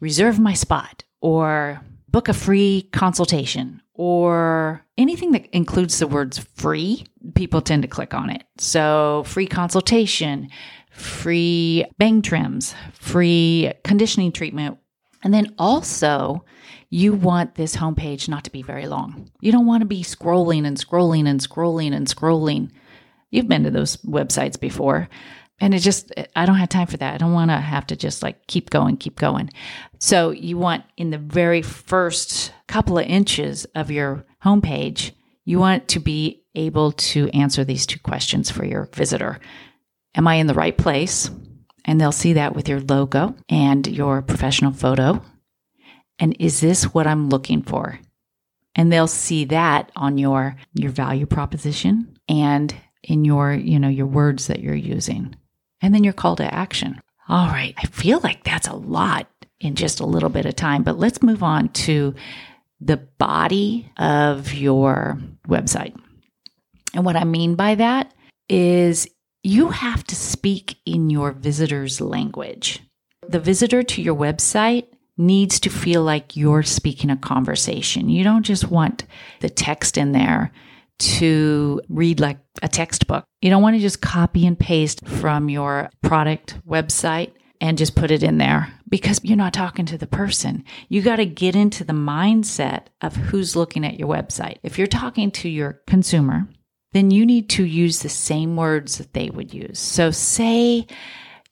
reserve 0.00 0.38
my 0.38 0.54
spot 0.54 1.04
or 1.20 1.80
book 2.08 2.28
a 2.28 2.32
free 2.32 2.88
consultation 2.92 3.82
or 3.94 4.84
anything 4.96 5.32
that 5.32 5.46
includes 5.54 5.98
the 5.98 6.06
words 6.06 6.38
free, 6.38 7.06
people 7.34 7.60
tend 7.60 7.82
to 7.82 7.88
click 7.88 8.14
on 8.14 8.30
it. 8.30 8.44
So, 8.56 9.24
free 9.26 9.46
consultation, 9.46 10.48
free 10.90 11.84
bang 11.98 12.22
trims, 12.22 12.74
free 12.94 13.72
conditioning 13.84 14.32
treatment. 14.32 14.78
And 15.22 15.34
then 15.34 15.54
also, 15.58 16.44
you 16.88 17.12
want 17.12 17.54
this 17.54 17.76
homepage 17.76 18.28
not 18.28 18.44
to 18.44 18.50
be 18.50 18.62
very 18.62 18.86
long. 18.86 19.30
You 19.40 19.52
don't 19.52 19.66
want 19.66 19.82
to 19.82 19.86
be 19.86 20.02
scrolling 20.02 20.66
and 20.66 20.78
scrolling 20.78 21.28
and 21.28 21.38
scrolling 21.38 21.94
and 21.94 22.06
scrolling. 22.06 22.70
You've 23.30 23.48
been 23.48 23.64
to 23.64 23.70
those 23.70 23.96
websites 23.98 24.58
before. 24.58 25.08
And 25.60 25.74
it 25.74 25.80
just, 25.80 26.12
I 26.34 26.46
don't 26.46 26.56
have 26.56 26.70
time 26.70 26.86
for 26.86 26.96
that. 26.96 27.14
I 27.14 27.18
don't 27.18 27.34
want 27.34 27.50
to 27.50 27.58
have 27.58 27.86
to 27.88 27.96
just 27.96 28.22
like 28.22 28.46
keep 28.46 28.70
going, 28.70 28.96
keep 28.96 29.18
going. 29.18 29.50
So 29.98 30.30
you 30.30 30.56
want 30.56 30.84
in 30.96 31.10
the 31.10 31.18
very 31.18 31.60
first 31.60 32.52
couple 32.66 32.98
of 32.98 33.06
inches 33.06 33.66
of 33.74 33.90
your 33.90 34.24
homepage, 34.42 35.12
you 35.44 35.58
want 35.58 35.88
to 35.88 36.00
be 36.00 36.42
able 36.54 36.92
to 36.92 37.28
answer 37.30 37.64
these 37.64 37.86
two 37.86 37.98
questions 37.98 38.50
for 38.50 38.64
your 38.64 38.88
visitor. 38.94 39.38
Am 40.14 40.26
I 40.26 40.36
in 40.36 40.46
the 40.46 40.54
right 40.54 40.76
place? 40.76 41.30
And 41.84 42.00
they'll 42.00 42.12
see 42.12 42.34
that 42.34 42.54
with 42.54 42.68
your 42.68 42.80
logo 42.80 43.34
and 43.48 43.86
your 43.86 44.22
professional 44.22 44.72
photo. 44.72 45.22
And 46.18 46.36
is 46.38 46.60
this 46.60 46.84
what 46.84 47.06
I'm 47.06 47.28
looking 47.28 47.62
for? 47.62 47.98
And 48.74 48.92
they'll 48.92 49.06
see 49.06 49.44
that 49.46 49.90
on 49.96 50.18
your 50.18 50.56
your 50.74 50.90
value 50.90 51.26
proposition 51.26 52.16
and 52.28 52.74
in 53.02 53.24
your, 53.24 53.52
you 53.52 53.78
know, 53.78 53.88
your 53.88 54.06
words 54.06 54.46
that 54.48 54.60
you're 54.60 54.74
using. 54.74 55.34
And 55.82 55.94
then 55.94 56.04
your 56.04 56.12
call 56.12 56.36
to 56.36 56.54
action. 56.54 57.00
All 57.28 57.46
right. 57.46 57.74
I 57.78 57.86
feel 57.86 58.20
like 58.20 58.44
that's 58.44 58.68
a 58.68 58.74
lot 58.74 59.28
in 59.60 59.74
just 59.74 60.00
a 60.00 60.06
little 60.06 60.28
bit 60.28 60.46
of 60.46 60.56
time, 60.56 60.82
but 60.82 60.98
let's 60.98 61.22
move 61.22 61.42
on 61.42 61.68
to 61.68 62.14
the 62.80 62.96
body 62.96 63.90
of 63.98 64.52
your 64.54 65.18
website. 65.48 65.94
And 66.94 67.04
what 67.04 67.16
I 67.16 67.24
mean 67.24 67.54
by 67.54 67.76
that 67.76 68.12
is 68.48 69.08
you 69.42 69.68
have 69.68 70.04
to 70.04 70.16
speak 70.16 70.76
in 70.84 71.08
your 71.10 71.32
visitor's 71.32 72.00
language. 72.00 72.80
The 73.28 73.40
visitor 73.40 73.82
to 73.82 74.02
your 74.02 74.16
website 74.16 74.86
needs 75.16 75.60
to 75.60 75.70
feel 75.70 76.02
like 76.02 76.36
you're 76.36 76.62
speaking 76.62 77.10
a 77.10 77.16
conversation. 77.16 78.08
You 78.08 78.24
don't 78.24 78.42
just 78.42 78.70
want 78.70 79.04
the 79.40 79.50
text 79.50 79.98
in 79.98 80.12
there 80.12 80.50
to 81.00 81.80
read 81.88 82.20
like 82.20 82.38
a 82.62 82.68
textbook. 82.68 83.24
You 83.40 83.50
don't 83.50 83.62
want 83.62 83.76
to 83.76 83.80
just 83.80 84.00
copy 84.00 84.46
and 84.46 84.58
paste 84.58 85.06
from 85.06 85.48
your 85.48 85.90
product 86.02 86.58
website 86.66 87.32
and 87.60 87.76
just 87.76 87.94
put 87.94 88.10
it 88.10 88.22
in 88.22 88.38
there 88.38 88.72
because 88.88 89.20
you're 89.22 89.36
not 89.36 89.52
talking 89.52 89.86
to 89.86 89.98
the 89.98 90.06
person. 90.06 90.64
You 90.88 91.02
got 91.02 91.16
to 91.16 91.26
get 91.26 91.56
into 91.56 91.84
the 91.84 91.92
mindset 91.92 92.86
of 93.00 93.16
who's 93.16 93.56
looking 93.56 93.84
at 93.84 93.98
your 93.98 94.08
website. 94.08 94.58
If 94.62 94.78
you're 94.78 94.86
talking 94.86 95.30
to 95.32 95.48
your 95.48 95.80
consumer, 95.86 96.48
then 96.92 97.10
you 97.10 97.26
need 97.26 97.48
to 97.50 97.64
use 97.64 98.00
the 98.00 98.08
same 98.08 98.56
words 98.56 98.98
that 98.98 99.12
they 99.12 99.30
would 99.30 99.54
use. 99.54 99.78
So, 99.78 100.10
say 100.10 100.86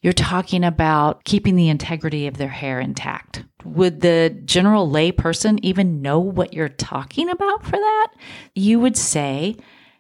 you're 0.01 0.13
talking 0.13 0.65
about 0.65 1.25
keeping 1.25 1.57
the 1.57 1.69
integrity 1.69 2.27
of 2.27 2.37
their 2.37 2.49
hair 2.49 2.81
intact. 2.81 3.45
Would 3.64 4.01
the 4.01 4.37
general 4.44 4.88
lay 4.88 5.12
person 5.12 5.62
even 5.64 6.03
know 6.03 6.18
what 6.18 6.53
you're 6.53 6.68
talking 6.68 7.29
about 7.29 7.64
for 7.64 7.77
that? 7.77 8.09
You 8.55 8.81
would 8.81 8.97
say, 8.97 9.57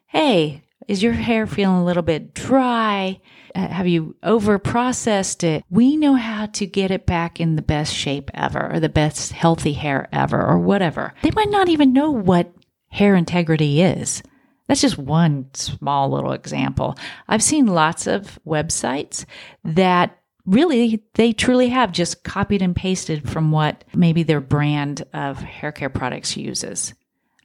Hey, 0.06 0.62
is 0.86 1.02
your 1.02 1.12
hair 1.12 1.46
feeling 1.46 1.76
a 1.76 1.84
little 1.84 2.02
bit 2.02 2.34
dry? 2.34 3.20
Uh, 3.54 3.68
have 3.68 3.86
you 3.86 4.16
over 4.22 4.58
processed 4.58 5.44
it? 5.44 5.64
We 5.70 5.96
know 5.96 6.14
how 6.14 6.46
to 6.46 6.66
get 6.66 6.90
it 6.90 7.06
back 7.06 7.40
in 7.40 7.56
the 7.56 7.62
best 7.62 7.94
shape 7.94 8.30
ever 8.34 8.72
or 8.72 8.80
the 8.80 8.88
best 8.88 9.32
healthy 9.32 9.74
hair 9.74 10.08
ever 10.12 10.40
or 10.40 10.58
whatever. 10.58 11.12
They 11.22 11.30
might 11.32 11.50
not 11.50 11.68
even 11.68 11.92
know 11.92 12.10
what 12.10 12.52
hair 12.88 13.14
integrity 13.14 13.82
is. 13.82 14.22
That's 14.66 14.82
just 14.82 14.98
one 14.98 15.46
small 15.54 16.10
little 16.10 16.32
example. 16.32 16.96
I've 17.26 17.42
seen 17.42 17.66
lots 17.66 18.06
of 18.06 18.38
websites 18.46 19.24
that 19.64 20.17
really 20.48 21.02
they 21.14 21.32
truly 21.32 21.68
have 21.68 21.92
just 21.92 22.24
copied 22.24 22.62
and 22.62 22.74
pasted 22.74 23.28
from 23.28 23.52
what 23.52 23.84
maybe 23.94 24.22
their 24.22 24.40
brand 24.40 25.04
of 25.12 25.38
hair 25.38 25.72
care 25.72 25.90
products 25.90 26.36
uses. 26.36 26.94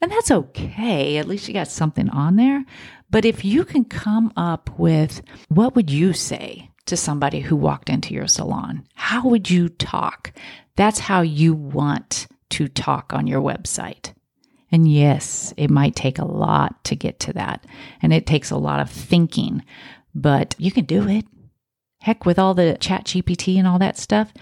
And 0.02 0.12
that's 0.12 0.32
okay. 0.32 1.18
At 1.18 1.28
least 1.28 1.48
you 1.48 1.54
got 1.54 1.68
something 1.68 2.10
on 2.10 2.36
there. 2.36 2.66
But 3.10 3.26
if 3.26 3.46
you 3.46 3.64
can 3.64 3.86
come 3.86 4.34
up 4.36 4.70
with 4.78 5.22
what 5.50 5.76
would 5.76 5.90
you 5.90 6.14
say 6.14 6.72
to 6.88 6.98
somebody 6.98 7.40
who 7.40 7.56
walked 7.56 7.90
into 7.90 8.14
your 8.14 8.28
salon? 8.28 8.86
How 8.96 9.28
would 9.28 9.50
you 9.50 9.70
talk? 9.70 10.34
That's 10.76 11.00
how 11.00 11.22
you 11.22 11.54
want 11.54 12.28
to 12.50 12.68
talk 12.68 13.14
on 13.14 13.28
your 13.28 13.42
website. 13.42 14.14
And 14.72 14.92
yes, 14.92 15.54
it 15.56 15.70
might 15.70 15.96
take 15.96 16.18
a 16.18 16.26
lot 16.26 16.84
to 16.86 16.96
get 16.96 17.20
to 17.22 17.34
that. 17.34 17.66
And 18.02 18.12
it 18.12 18.26
takes 18.26 18.50
a 18.50 18.58
lot 18.58 18.80
of 18.80 18.90
thinking, 18.90 19.64
but 20.16 20.56
you 20.58 20.72
can 20.72 20.86
do 20.86 21.08
it. 21.08 21.26
Heck, 22.04 22.26
with 22.26 22.38
all 22.38 22.54
the 22.54 22.76
ChatGPT 22.82 23.58
and 23.58 23.66
all 23.66 23.80
that 23.80 23.98
stuff, 23.98 24.34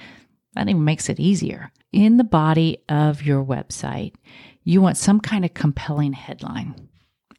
that 0.56 0.68
even 0.68 0.84
makes 0.84 1.10
it 1.10 1.20
easier. 1.20 1.72
In 1.94 2.18
the 2.18 2.24
body 2.24 2.84
of 2.90 3.22
your 3.22 3.46
website, 3.46 4.16
you 4.64 4.82
want 4.82 4.98
some 4.98 5.20
kind 5.20 5.46
of 5.46 5.54
compelling 5.54 6.14
headline. 6.14 6.90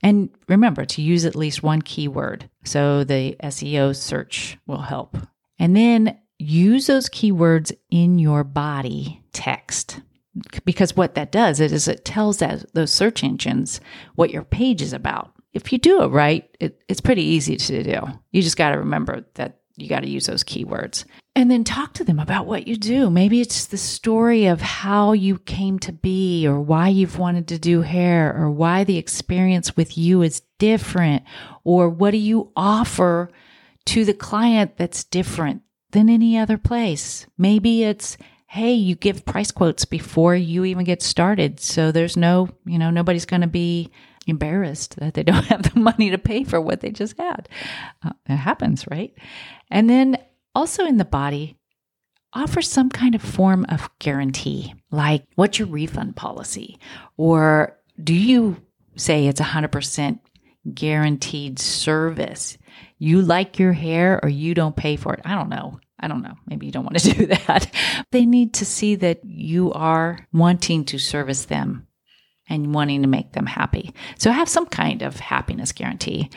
And 0.01 0.31
remember 0.47 0.85
to 0.85 1.03
use 1.03 1.25
at 1.25 1.35
least 1.35 1.65
one 1.65 1.83
keyword. 1.83 2.49
So 2.63 3.03
the 3.03 3.35
SEO 3.43 3.97
search 3.97 4.59
will 4.65 4.83
help. 4.83 5.17
And 5.59 5.75
then 5.75 6.17
use 6.39 6.87
those 6.87 7.09
keywords 7.09 7.73
in 7.91 8.21
your 8.21 8.45
body 8.45 9.25
text 9.33 10.03
because 10.65 10.97
what 10.97 11.17
that 11.17 11.33
does 11.33 11.59
is 11.59 11.89
it 11.89 12.05
tells 12.05 12.39
that 12.39 12.73
those 12.75 12.93
search 12.93 13.25
engines 13.25 13.81
what 14.15 14.31
your 14.31 14.45
page 14.45 14.83
is 14.83 14.93
about. 14.93 15.33
If 15.53 15.73
you 15.73 15.79
do 15.79 16.03
it 16.03 16.09
right, 16.09 16.49
it, 16.61 16.81
it's 16.89 17.01
pretty 17.01 17.25
easy 17.25 17.57
to 17.57 17.83
do. 17.83 18.01
You 18.31 18.41
just 18.41 18.57
got 18.57 18.71
to 18.71 18.79
remember 18.79 19.27
that 19.35 19.62
you 19.83 19.89
got 19.89 20.01
to 20.01 20.09
use 20.09 20.27
those 20.27 20.45
keywords. 20.45 21.05
And 21.35 21.51
then 21.51 21.65
talk 21.65 21.95
to 21.95 22.05
them 22.05 22.19
about 22.19 22.47
what 22.47 22.69
you 22.69 22.77
do. 22.77 23.09
Maybe 23.09 23.41
it's 23.41 23.67
the 23.67 23.79
story 23.79 24.47
of 24.47 24.61
how 24.61 25.13
you 25.13 25.39
came 25.39 25.79
to 25.81 25.93
be, 25.93 26.47
or 26.47 26.61
why 26.61 26.89
you've 26.89 27.19
wanted 27.19 27.49
to 27.49 27.59
do 27.59 27.83
hair, 27.83 28.37
or 28.37 28.51
why 28.51 28.85
the 28.85 28.99
experience 28.99 29.77
with 29.77 29.97
you 29.97 30.23
is 30.23 30.43
different, 30.59 31.25
or 31.65 31.89
what 31.89 32.11
do 32.11 32.19
you 32.19 32.53
offer 32.55 33.31
to 33.87 34.05
the 34.05 34.15
client 34.15 34.77
that's 34.77 35.05
different 35.05 35.63
than 35.93 36.09
any 36.09 36.37
other 36.37 36.59
place. 36.59 37.27
Maybe 37.39 37.85
it's, 37.85 38.17
hey, 38.47 38.73
you 38.73 38.97
give 38.97 39.25
price 39.25 39.51
quotes 39.51 39.85
before 39.85 40.35
you 40.35 40.65
even 40.65 40.85
get 40.85 41.03
started. 41.03 41.61
So 41.61 41.93
there's 41.93 42.17
no, 42.17 42.49
you 42.65 42.79
know, 42.79 42.91
nobody's 42.91 43.27
going 43.27 43.43
to 43.43 43.47
be 43.47 43.91
embarrassed 44.27 44.97
that 44.97 45.15
they 45.15 45.23
don't 45.23 45.45
have 45.47 45.63
the 45.63 45.81
money 45.81 46.11
to 46.11 46.19
pay 46.19 46.45
for 46.45 46.61
what 46.61 46.81
they 46.81 46.91
just 46.91 47.17
had. 47.19 47.49
Uh, 48.05 48.13
it 48.29 48.37
happens, 48.37 48.87
right? 48.91 49.13
And 49.71 49.89
then 49.89 50.19
also 50.55 50.85
in 50.85 50.97
the 50.97 51.05
body, 51.05 51.57
offer 52.33 52.63
some 52.63 52.89
kind 52.89 53.15
of 53.15 53.23
form 53.23 53.67
of 53.69 53.91
guarantee, 53.99 54.75
like 54.91 55.25
what's 55.35 55.59
your 55.59 55.69
refund 55.69 56.17
policy? 56.17 56.79
Or 57.17 57.79
do 58.03 58.15
you 58.15 58.57
say 58.97 59.27
it's 59.27 59.41
100% 59.41 60.19
guaranteed 60.73 61.59
service? 61.59 62.57
You 62.99 63.21
like 63.21 63.59
your 63.59 63.73
hair 63.73 64.21
or 64.23 64.29
you 64.29 64.55
don't 64.55 64.77
pay 64.77 64.97
for 64.97 65.15
it. 65.15 65.21
I 65.25 65.35
don't 65.35 65.49
know. 65.49 65.79
I 65.99 66.09
don't 66.09 66.23
know. 66.23 66.35
Maybe 66.47 66.67
you 66.67 66.73
don't 66.73 66.85
want 66.85 66.99
to 66.99 67.13
do 67.15 67.27
that. 67.27 67.73
They 68.11 68.27
need 68.27 68.55
to 68.55 68.65
see 68.67 68.97
that 68.97 69.25
you 69.25 69.73
are 69.73 70.27
wanting 70.33 70.85
to 70.87 70.99
service 70.99 71.45
them 71.47 71.87
and 72.53 72.75
wanting 72.75 73.03
to 73.03 73.09
make 73.09 73.33
them 73.33 73.47
happy. 73.47 73.95
So 74.19 74.31
have 74.31 74.49
some 74.49 74.67
kind 74.67 75.03
of 75.03 75.19
happiness 75.19 75.73
guarantee. 75.73 76.31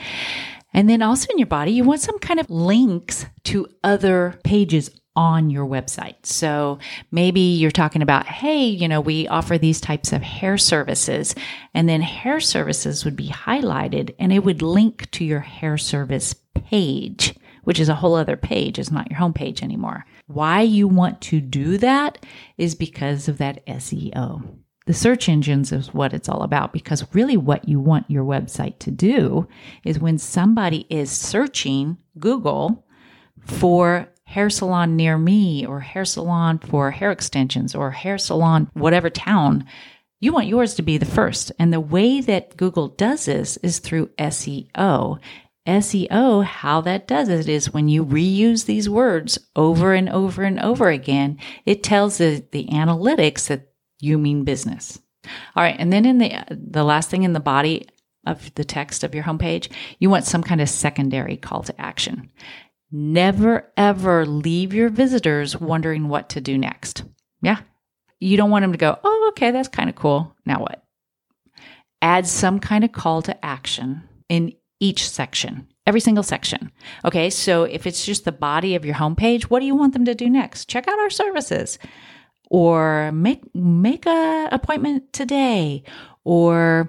And 0.73 0.89
then 0.89 1.01
also 1.01 1.27
in 1.31 1.37
your 1.37 1.47
body, 1.47 1.71
you 1.71 1.83
want 1.83 2.01
some 2.01 2.19
kind 2.19 2.39
of 2.39 2.49
links 2.49 3.25
to 3.45 3.67
other 3.83 4.39
pages 4.43 4.89
on 5.15 5.49
your 5.49 5.65
website. 5.65 6.25
So 6.25 6.79
maybe 7.11 7.39
you're 7.39 7.71
talking 7.71 8.01
about, 8.01 8.25
hey, 8.25 8.65
you 8.65 8.87
know, 8.87 8.99
we 8.99 9.27
offer 9.27 9.57
these 9.57 9.79
types 9.79 10.11
of 10.11 10.21
hair 10.21 10.57
services. 10.57 11.35
And 11.73 11.87
then 11.87 12.01
hair 12.01 12.39
services 12.41 13.05
would 13.05 13.15
be 13.15 13.29
highlighted 13.29 14.13
and 14.19 14.33
it 14.33 14.43
would 14.43 14.61
link 14.61 15.09
to 15.11 15.23
your 15.23 15.39
hair 15.39 15.77
service 15.77 16.33
page, 16.53 17.35
which 17.63 17.79
is 17.79 17.87
a 17.87 17.95
whole 17.95 18.15
other 18.15 18.35
page. 18.35 18.77
It's 18.77 18.91
not 18.91 19.09
your 19.09 19.19
homepage 19.19 19.63
anymore. 19.63 20.05
Why 20.27 20.61
you 20.61 20.87
want 20.87 21.21
to 21.21 21.39
do 21.39 21.77
that 21.77 22.17
is 22.57 22.75
because 22.75 23.29
of 23.29 23.37
that 23.37 23.65
SEO. 23.65 24.64
The 24.85 24.93
search 24.93 25.27
engines 25.27 25.71
is 25.71 25.93
what 25.93 26.13
it's 26.13 26.29
all 26.29 26.43
about 26.43 26.71
because 26.71 27.07
really 27.13 27.37
what 27.37 27.67
you 27.67 27.79
want 27.79 28.09
your 28.09 28.23
website 28.23 28.77
to 28.79 28.91
do 28.91 29.47
is 29.83 29.99
when 29.99 30.19
somebody 30.19 30.85
is 30.89 31.09
searching 31.09 31.97
Google 32.19 32.85
for 33.41 34.07
hair 34.25 34.49
salon 34.49 34.95
near 34.95 35.17
me 35.17 35.65
or 35.65 35.79
hair 35.79 36.05
salon 36.05 36.59
for 36.59 36.91
hair 36.91 37.11
extensions 37.11 37.73
or 37.73 37.91
hair 37.91 38.19
salon, 38.19 38.69
whatever 38.73 39.09
town, 39.09 39.65
you 40.19 40.31
want 40.31 40.47
yours 40.47 40.75
to 40.75 40.81
be 40.83 40.97
the 40.97 41.05
first. 41.05 41.51
And 41.57 41.73
the 41.73 41.79
way 41.79 42.21
that 42.21 42.55
Google 42.55 42.89
does 42.89 43.25
this 43.25 43.57
is 43.57 43.79
through 43.79 44.07
SEO. 44.19 45.19
SEO, 45.67 46.43
how 46.43 46.81
that 46.81 47.07
does 47.07 47.27
it 47.27 47.49
is 47.49 47.73
when 47.73 47.89
you 47.89 48.05
reuse 48.05 48.65
these 48.65 48.87
words 48.87 49.39
over 49.55 49.93
and 49.93 50.09
over 50.09 50.43
and 50.43 50.59
over 50.59 50.89
again, 50.89 51.39
it 51.65 51.81
tells 51.81 52.19
the, 52.19 52.45
the 52.51 52.67
analytics 52.67 53.47
that 53.47 53.71
you 53.99 54.17
mean 54.17 54.43
business. 54.43 54.99
All 55.55 55.63
right. 55.63 55.75
And 55.77 55.91
then 55.91 56.05
in 56.05 56.17
the, 56.17 56.33
the 56.49 56.83
last 56.83 57.09
thing 57.09 57.23
in 57.23 57.33
the 57.33 57.39
body 57.39 57.87
of 58.25 58.53
the 58.55 58.63
text 58.63 59.03
of 59.03 59.13
your 59.13 59.23
homepage, 59.23 59.71
you 59.99 60.09
want 60.09 60.25
some 60.25 60.43
kind 60.43 60.61
of 60.61 60.69
secondary 60.69 61.37
call 61.37 61.63
to 61.63 61.81
action. 61.81 62.29
Never 62.91 63.71
ever 63.77 64.25
leave 64.25 64.73
your 64.73 64.89
visitors 64.89 65.59
wondering 65.59 66.07
what 66.07 66.29
to 66.29 66.41
do 66.41 66.57
next. 66.57 67.03
Yeah. 67.41 67.59
You 68.19 68.37
don't 68.37 68.51
want 68.51 68.63
them 68.63 68.71
to 68.71 68.77
go, 68.77 68.97
oh, 69.03 69.27
okay, 69.29 69.51
that's 69.51 69.67
kind 69.67 69.89
of 69.89 69.95
cool. 69.95 70.35
Now 70.45 70.59
what? 70.59 70.83
Add 72.01 72.27
some 72.27 72.59
kind 72.59 72.83
of 72.83 72.91
call 72.91 73.21
to 73.23 73.45
action 73.45 74.03
in 74.29 74.53
each 74.79 75.09
section, 75.09 75.67
every 75.87 75.99
single 75.99 76.23
section. 76.23 76.71
Okay, 77.03 77.29
so 77.29 77.63
if 77.63 77.87
it's 77.87 78.05
just 78.05 78.25
the 78.25 78.31
body 78.31 78.75
of 78.75 78.85
your 78.85 78.95
homepage, 78.95 79.43
what 79.43 79.59
do 79.59 79.65
you 79.65 79.75
want 79.75 79.93
them 79.93 80.05
to 80.05 80.15
do 80.15 80.29
next? 80.29 80.69
Check 80.69 80.87
out 80.87 80.99
our 80.99 81.09
services 81.09 81.79
or 82.55 83.11
make 83.11 83.43
make 83.53 84.05
a 84.05 84.47
appointment 84.49 85.11
today 85.11 85.83
or 86.23 86.87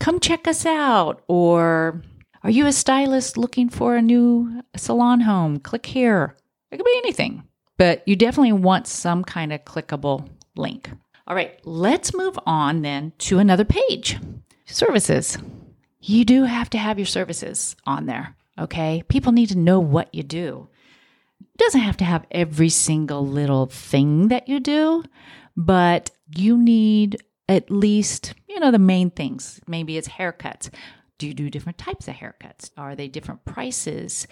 come 0.00 0.18
check 0.18 0.48
us 0.48 0.66
out 0.66 1.22
or 1.28 2.02
are 2.42 2.50
you 2.50 2.66
a 2.66 2.72
stylist 2.72 3.36
looking 3.36 3.68
for 3.68 3.94
a 3.94 4.02
new 4.02 4.60
salon 4.74 5.20
home? 5.20 5.60
Click 5.60 5.86
here. 5.86 6.36
It 6.72 6.78
could 6.78 6.84
be 6.84 7.00
anything, 7.04 7.44
but 7.76 8.02
you 8.06 8.16
definitely 8.16 8.52
want 8.52 8.88
some 8.88 9.22
kind 9.22 9.52
of 9.52 9.64
clickable 9.64 10.28
link. 10.56 10.90
All 11.28 11.36
right, 11.36 11.60
let's 11.64 12.12
move 12.12 12.36
on 12.44 12.82
then 12.82 13.12
to 13.18 13.38
another 13.38 13.64
page. 13.64 14.18
Services 14.66 15.38
you 16.00 16.24
do 16.24 16.44
have 16.44 16.70
to 16.70 16.78
have 16.78 16.98
your 16.98 17.06
services 17.06 17.76
on 17.84 18.06
there. 18.06 18.34
Okay. 18.58 19.04
People 19.08 19.32
need 19.32 19.50
to 19.50 19.58
know 19.58 19.78
what 19.78 20.12
you 20.14 20.22
do. 20.22 20.68
Doesn't 21.58 21.80
have 21.80 21.96
to 21.98 22.04
have 22.04 22.26
every 22.30 22.68
single 22.68 23.26
little 23.26 23.66
thing 23.66 24.28
that 24.28 24.48
you 24.48 24.60
do, 24.60 25.04
but 25.56 26.10
you 26.34 26.56
need 26.56 27.22
at 27.48 27.70
least, 27.70 28.34
you 28.48 28.60
know, 28.60 28.70
the 28.70 28.78
main 28.78 29.10
things. 29.10 29.60
Maybe 29.66 29.96
it's 29.96 30.08
haircuts. 30.08 30.70
Do 31.18 31.26
you 31.26 31.34
do 31.34 31.50
different 31.50 31.78
types 31.78 32.06
of 32.06 32.14
haircuts? 32.14 32.70
Are 32.76 32.94
they 32.94 33.08
different 33.08 33.44
prices? 33.44 34.26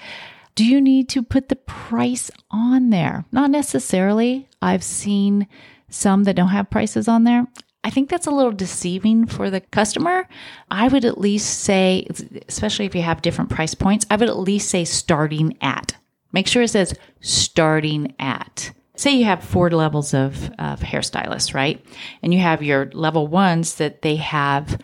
Do 0.54 0.64
you 0.64 0.80
need 0.80 1.08
to 1.10 1.22
put 1.22 1.48
the 1.48 1.56
price 1.56 2.30
on 2.50 2.90
there? 2.90 3.24
Not 3.32 3.50
necessarily. 3.50 4.48
I've 4.62 4.84
seen 4.84 5.48
some 5.90 6.24
that 6.24 6.36
don't 6.36 6.48
have 6.48 6.70
prices 6.70 7.08
on 7.08 7.24
there. 7.24 7.46
I 7.82 7.90
think 7.90 8.08
that's 8.08 8.26
a 8.26 8.32
little 8.32 8.52
deceiving 8.52 9.26
for 9.26 9.50
the 9.50 9.60
customer. 9.60 10.28
I 10.70 10.88
would 10.88 11.04
at 11.04 11.18
least 11.18 11.60
say, 11.60 12.06
especially 12.48 12.86
if 12.86 12.94
you 12.94 13.02
have 13.02 13.22
different 13.22 13.50
price 13.50 13.74
points, 13.74 14.06
I 14.10 14.16
would 14.16 14.28
at 14.28 14.38
least 14.38 14.70
say 14.70 14.84
starting 14.84 15.56
at. 15.60 15.96
Make 16.36 16.48
sure 16.48 16.64
it 16.64 16.68
says 16.68 16.92
starting 17.22 18.14
at. 18.18 18.70
Say 18.94 19.12
you 19.12 19.24
have 19.24 19.42
four 19.42 19.70
levels 19.70 20.12
of, 20.12 20.50
of 20.58 20.80
hairstylists, 20.80 21.54
right? 21.54 21.82
And 22.22 22.34
you 22.34 22.40
have 22.40 22.62
your 22.62 22.90
level 22.92 23.26
ones 23.26 23.76
that 23.76 24.02
they 24.02 24.16
have 24.16 24.78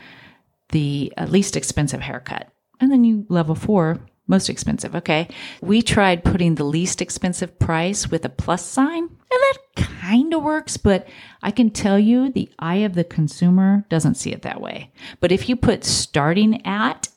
the 0.70 1.12
uh, 1.18 1.26
least 1.26 1.54
expensive 1.54 2.00
haircut. 2.00 2.48
And 2.80 2.90
then 2.90 3.04
you 3.04 3.26
level 3.28 3.54
four, 3.54 4.00
most 4.26 4.48
expensive. 4.48 4.96
Okay. 4.96 5.28
We 5.60 5.82
tried 5.82 6.24
putting 6.24 6.54
the 6.54 6.64
least 6.64 7.02
expensive 7.02 7.58
price 7.58 8.10
with 8.10 8.24
a 8.24 8.30
plus 8.30 8.64
sign, 8.64 9.02
and 9.02 9.10
that 9.30 9.58
kind 9.76 10.32
of 10.32 10.42
works, 10.42 10.78
but 10.78 11.06
I 11.42 11.50
can 11.50 11.68
tell 11.68 11.98
you 11.98 12.32
the 12.32 12.48
eye 12.58 12.76
of 12.76 12.94
the 12.94 13.04
consumer 13.04 13.84
doesn't 13.90 14.14
see 14.14 14.32
it 14.32 14.40
that 14.40 14.62
way. 14.62 14.90
But 15.20 15.32
if 15.32 15.50
you 15.50 15.56
put 15.56 15.84
starting 15.84 16.64
at 16.66 17.10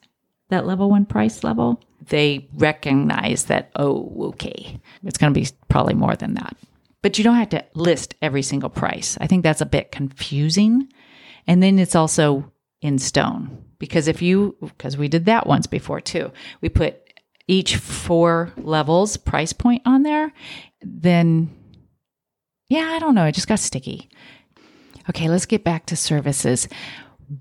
that 0.50 0.68
level 0.68 0.90
one 0.90 1.06
price 1.06 1.42
level, 1.42 1.82
they 2.10 2.48
recognize 2.54 3.46
that, 3.46 3.72
oh, 3.76 4.30
okay, 4.34 4.80
it's 5.04 5.18
going 5.18 5.34
to 5.34 5.40
be 5.40 5.48
probably 5.70 5.94
more 5.94 6.16
than 6.16 6.36
that. 6.36 6.56
But 7.02 7.18
you 7.18 7.24
don't 7.24 7.36
have 7.36 7.50
to 7.50 7.66
list 7.76 8.16
every 8.22 8.42
single 8.42 8.70
price. 8.70 9.18
I 9.22 9.28
think 9.28 9.44
that's 9.44 9.62
a 9.62 9.66
bit 9.66 9.92
confusing. 9.92 10.88
And 11.48 11.62
then 11.62 11.78
it's 11.78 11.96
also 11.96 12.52
in 12.82 12.98
stone 12.98 13.64
because 13.78 14.08
if 14.08 14.22
you, 14.22 14.56
because 14.62 14.98
we 14.98 15.08
did 15.08 15.26
that 15.26 15.48
once 15.48 15.68
before 15.68 16.02
too, 16.02 16.32
we 16.62 16.70
put 16.70 17.02
each 17.48 17.76
four 17.76 18.52
levels 18.58 19.18
price 19.18 19.54
point 19.54 19.84
on 19.86 20.04
there, 20.04 20.34
then 20.82 21.50
yeah, 22.70 22.92
I 22.94 23.00
don't 23.00 23.16
know. 23.16 23.26
It 23.26 23.34
just 23.34 23.48
got 23.48 23.60
sticky. 23.60 24.10
Okay, 25.10 25.30
let's 25.30 25.46
get 25.46 25.64
back 25.64 25.86
to 25.88 25.96
services. 25.96 26.68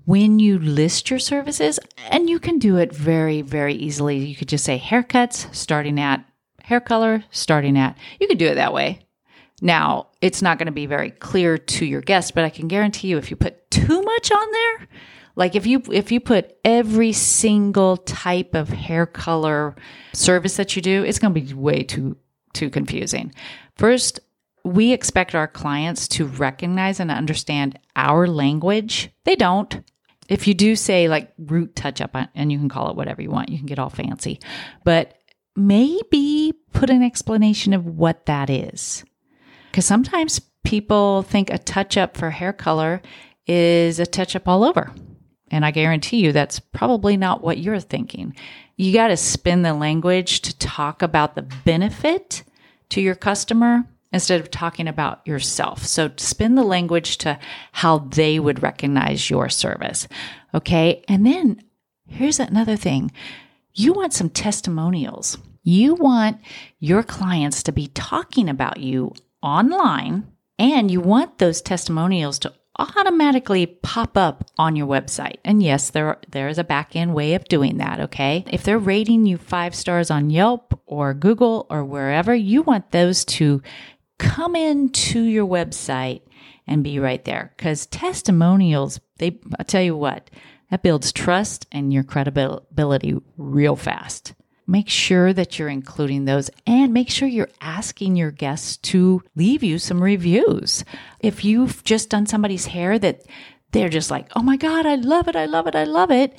When 0.05 0.39
you 0.39 0.59
list 0.59 1.09
your 1.09 1.19
services, 1.19 1.79
and 2.09 2.29
you 2.29 2.39
can 2.39 2.59
do 2.59 2.77
it 2.77 2.93
very, 2.93 3.41
very 3.41 3.73
easily, 3.75 4.17
you 4.17 4.35
could 4.35 4.47
just 4.47 4.65
say 4.65 4.79
haircuts 4.79 5.53
starting 5.53 5.99
at 5.99 6.25
hair 6.63 6.79
color 6.79 7.23
starting 7.29 7.77
at. 7.77 7.97
You 8.19 8.27
could 8.27 8.39
do 8.39 8.47
it 8.47 8.55
that 8.55 8.73
way. 8.73 9.05
Now, 9.61 10.07
it's 10.21 10.41
not 10.41 10.57
going 10.57 10.65
to 10.65 10.71
be 10.71 10.85
very 10.85 11.11
clear 11.11 11.57
to 11.57 11.85
your 11.85 12.01
guest, 12.01 12.33
but 12.35 12.43
I 12.43 12.49
can 12.49 12.67
guarantee 12.67 13.07
you 13.07 13.17
if 13.17 13.29
you 13.29 13.37
put 13.37 13.69
too 13.71 14.01
much 14.01 14.31
on 14.31 14.51
there, 14.51 14.87
like 15.35 15.55
if 15.55 15.65
you 15.65 15.81
if 15.91 16.11
you 16.11 16.19
put 16.19 16.57
every 16.65 17.11
single 17.11 17.97
type 17.97 18.55
of 18.55 18.69
hair 18.69 19.05
color 19.05 19.75
service 20.13 20.57
that 20.57 20.75
you 20.75 20.81
do, 20.81 21.03
it's 21.03 21.19
going 21.19 21.33
to 21.33 21.39
be 21.39 21.53
way 21.53 21.83
too 21.83 22.17
too 22.53 22.69
confusing. 22.69 23.33
First, 23.75 24.19
we 24.65 24.91
expect 24.91 25.35
our 25.35 25.47
clients 25.47 26.07
to 26.07 26.25
recognize 26.25 26.99
and 26.99 27.11
understand 27.11 27.77
our 27.95 28.25
language. 28.25 29.11
They 29.23 29.35
don't. 29.35 29.83
If 30.27 30.47
you 30.47 30.55
do 30.55 30.75
say 30.75 31.07
like 31.07 31.31
root 31.37 31.75
touch 31.75 32.01
up, 32.01 32.15
and 32.33 32.51
you 32.51 32.57
can 32.57 32.67
call 32.67 32.89
it 32.89 32.95
whatever 32.95 33.21
you 33.21 33.29
want, 33.29 33.49
you 33.49 33.59
can 33.59 33.67
get 33.67 33.77
all 33.77 33.91
fancy. 33.91 34.39
But 34.83 35.19
maybe 35.55 36.53
put 36.73 36.89
an 36.89 37.03
explanation 37.03 37.73
of 37.73 37.85
what 37.85 38.25
that 38.25 38.49
is. 38.49 39.05
Because 39.69 39.85
sometimes 39.85 40.41
people 40.63 41.21
think 41.21 41.51
a 41.51 41.59
touch 41.59 41.95
up 41.95 42.17
for 42.17 42.31
hair 42.31 42.51
color 42.51 43.03
is 43.45 43.99
a 43.99 44.05
touch 44.07 44.35
up 44.35 44.47
all 44.47 44.63
over. 44.63 44.91
And 45.51 45.63
I 45.63 45.69
guarantee 45.69 46.17
you 46.17 46.31
that's 46.31 46.59
probably 46.59 47.17
not 47.17 47.43
what 47.43 47.59
you're 47.59 47.79
thinking. 47.79 48.35
You 48.77 48.91
got 48.93 49.09
to 49.09 49.17
spin 49.17 49.61
the 49.61 49.75
language 49.75 50.41
to 50.41 50.57
talk 50.57 51.03
about 51.03 51.35
the 51.35 51.43
benefit 51.43 52.43
to 52.89 52.99
your 52.99 53.13
customer 53.13 53.85
instead 54.15 54.41
of 54.41 54.49
talking 54.49 54.87
about 54.87 55.25
yourself. 55.27 55.85
So 55.85 56.09
spin 56.17 56.55
the 56.55 56.63
language 56.63 57.19
to 57.19 57.37
how 57.73 57.99
they 57.99 58.39
would 58.39 58.63
recognize 58.63 59.29
your 59.29 59.49
service. 59.49 60.07
Okay. 60.53 61.03
And 61.07 61.25
then 61.25 61.61
here's 62.07 62.39
another 62.39 62.77
thing 62.77 63.11
you 63.73 63.93
want 63.93 64.13
some 64.13 64.29
testimonials. 64.29 65.37
You 65.61 65.95
want 65.95 66.39
your 66.79 67.03
clients 67.03 67.61
to 67.63 67.71
be 67.71 67.87
talking 67.87 68.47
about 68.49 68.79
you 68.79 69.13
online, 69.41 70.31
and 70.57 70.89
you 70.89 71.01
want 71.01 71.39
those 71.39 71.61
testimonials 71.61 72.39
to 72.39 72.53
automatically 72.77 73.65
pop 73.65 74.17
up 74.17 74.45
on 74.57 74.75
your 74.75 74.85
website. 74.85 75.37
And 75.43 75.63
yes, 75.63 75.89
there 75.89 76.17
there 76.29 76.47
is 76.47 76.57
a 76.57 76.63
back 76.63 76.95
end 76.95 77.13
way 77.13 77.33
of 77.33 77.45
doing 77.45 77.77
that, 77.77 77.99
okay? 77.99 78.43
If 78.51 78.63
they're 78.63 78.77
rating 78.77 79.25
you 79.25 79.37
5 79.37 79.73
stars 79.73 80.11
on 80.11 80.29
Yelp 80.29 80.79
or 80.85 81.13
Google 81.13 81.65
or 81.69 81.83
wherever, 81.83 82.35
you 82.35 82.61
want 82.61 82.91
those 82.91 83.25
to 83.25 83.61
come 84.17 84.55
into 84.55 85.21
your 85.21 85.45
website 85.45 86.21
and 86.67 86.83
be 86.83 86.99
right 86.99 87.23
there 87.25 87.53
cuz 87.57 87.85
testimonials, 87.85 88.99
they 89.17 89.39
I 89.59 89.63
tell 89.63 89.81
you 89.81 89.95
what, 89.95 90.29
that 90.71 90.83
builds 90.83 91.11
trust 91.11 91.67
and 91.71 91.93
your 91.93 92.03
credibility 92.03 93.15
real 93.37 93.75
fast 93.75 94.33
make 94.67 94.89
sure 94.89 95.31
that 95.33 95.59
you're 95.59 95.69
including 95.69 96.25
those 96.25 96.49
and 96.65 96.93
make 96.93 97.09
sure 97.09 97.27
you're 97.27 97.49
asking 97.61 98.15
your 98.15 98.31
guests 98.31 98.77
to 98.77 99.21
leave 99.35 99.63
you 99.63 99.77
some 99.77 100.01
reviews. 100.01 100.83
If 101.19 101.45
you've 101.45 101.83
just 101.83 102.09
done 102.09 102.25
somebody's 102.25 102.67
hair 102.67 102.97
that 102.99 103.23
they're 103.71 103.89
just 103.89 104.11
like, 104.11 104.27
oh 104.35 104.41
my 104.41 104.57
God, 104.57 104.85
I 104.85 104.95
love 104.95 105.27
it, 105.27 105.35
I 105.35 105.45
love 105.45 105.67
it, 105.67 105.75
I 105.75 105.83
love 105.83 106.11
it. 106.11 106.35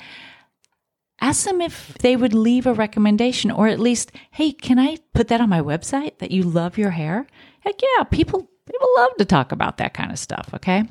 Ask 1.19 1.45
them 1.45 1.61
if 1.61 1.97
they 1.99 2.15
would 2.15 2.33
leave 2.33 2.67
a 2.67 2.73
recommendation 2.73 3.49
or 3.49 3.67
at 3.67 3.79
least, 3.79 4.11
hey, 4.31 4.51
can 4.51 4.77
I 4.77 4.97
put 5.13 5.29
that 5.29 5.41
on 5.41 5.49
my 5.49 5.61
website 5.61 6.19
that 6.19 6.31
you 6.31 6.43
love 6.43 6.77
your 6.77 6.91
hair? 6.91 7.27
Heck 7.67 7.81
yeah, 7.81 8.03
people 8.05 8.49
people 8.65 8.87
love 8.95 9.11
to 9.17 9.25
talk 9.25 9.51
about 9.51 9.77
that 9.77 9.93
kind 9.93 10.09
of 10.09 10.17
stuff, 10.17 10.49
okay? 10.53 10.85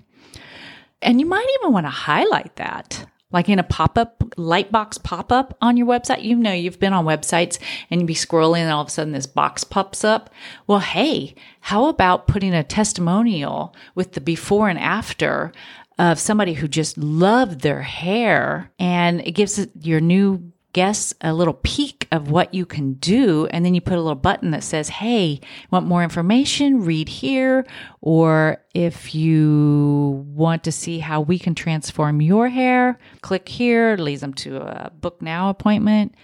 And 1.01 1.21
you 1.21 1.27
might 1.27 1.47
even 1.61 1.73
want 1.73 1.87
to 1.87 1.91
highlight 1.91 2.57
that 2.57 3.07
like 3.33 3.49
in 3.49 3.59
a 3.59 3.65
pop 3.65 3.99
up, 3.99 4.23
light 4.37 4.71
box 4.71 4.99
pop 4.99 5.33
up 5.33 5.57
on 5.63 5.79
your 5.79 5.87
website. 5.87 6.23
You 6.23 6.37
know, 6.37 6.53
you've 6.53 6.79
been 6.79 6.93
on 6.93 7.07
websites 7.07 7.59
and 7.91 8.01
you 8.01 8.07
be 8.07 8.15
scrolling 8.15 8.61
and 8.61 8.71
all 8.71 8.83
of 8.83 8.89
a 8.89 8.91
sudden 8.91 9.13
this 9.13 9.27
box 9.27 9.65
pops 9.65 10.05
up. 10.05 10.31
Well, 10.67 10.79
hey, 10.81 11.35
how 11.61 11.87
about 11.87 12.29
putting 12.29 12.55
a 12.55 12.63
testimonial 12.63 13.75
with 13.95 14.13
the 14.13 14.21
before 14.21 14.69
and 14.69 14.79
after 14.79 15.53
of 15.99 16.19
somebody 16.19 16.53
who 16.53 16.69
just 16.69 16.99
loved 16.99 17.63
their 17.63 17.83
hair 17.83 18.71
and 18.79 19.21
it 19.23 19.33
gives 19.33 19.67
your 19.81 20.01
new 20.01 20.53
guests 20.75 21.15
a 21.23 21.33
little 21.33 21.55
peek 21.63 22.06
of 22.13 22.31
what 22.31 22.55
you 22.55 22.67
can 22.67 22.95
do. 22.95 23.47
And 23.47 23.65
then 23.65 23.75
you 23.75 23.81
put 23.81 23.95
a 23.95 24.01
little 24.01 24.15
button 24.15 24.51
that 24.51 24.63
says, 24.63 24.89
Hey, 24.89 25.41
want 25.71 25.87
more 25.87 26.03
information? 26.03 26.85
Read 26.85 27.09
here. 27.09 27.67
Or 28.01 28.63
if 28.75 29.15
you 29.15 30.25
want 30.29 30.65
to 30.65 30.73
see 30.73 30.99
how 30.99 31.21
we 31.21 31.39
can 31.39 31.55
transform 31.55 32.21
your 32.21 32.49
hair, 32.49 32.99
click 33.21 33.49
here, 33.49 33.93
it 33.93 34.01
leads 34.01 34.21
them 34.21 34.35
to 34.35 34.57
a 34.59 34.91
book 34.91 35.21
now 35.23 35.51
appointment. 35.51 36.15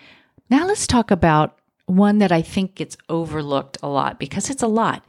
Now 0.50 0.66
let's 0.66 0.86
talk 0.86 1.10
about 1.10 1.58
one 1.86 2.18
that 2.18 2.32
I 2.32 2.42
think 2.42 2.74
gets 2.74 2.96
overlooked 3.08 3.78
a 3.82 3.88
lot 3.88 4.18
because 4.18 4.50
it's 4.50 4.62
a 4.62 4.68
lot. 4.68 5.06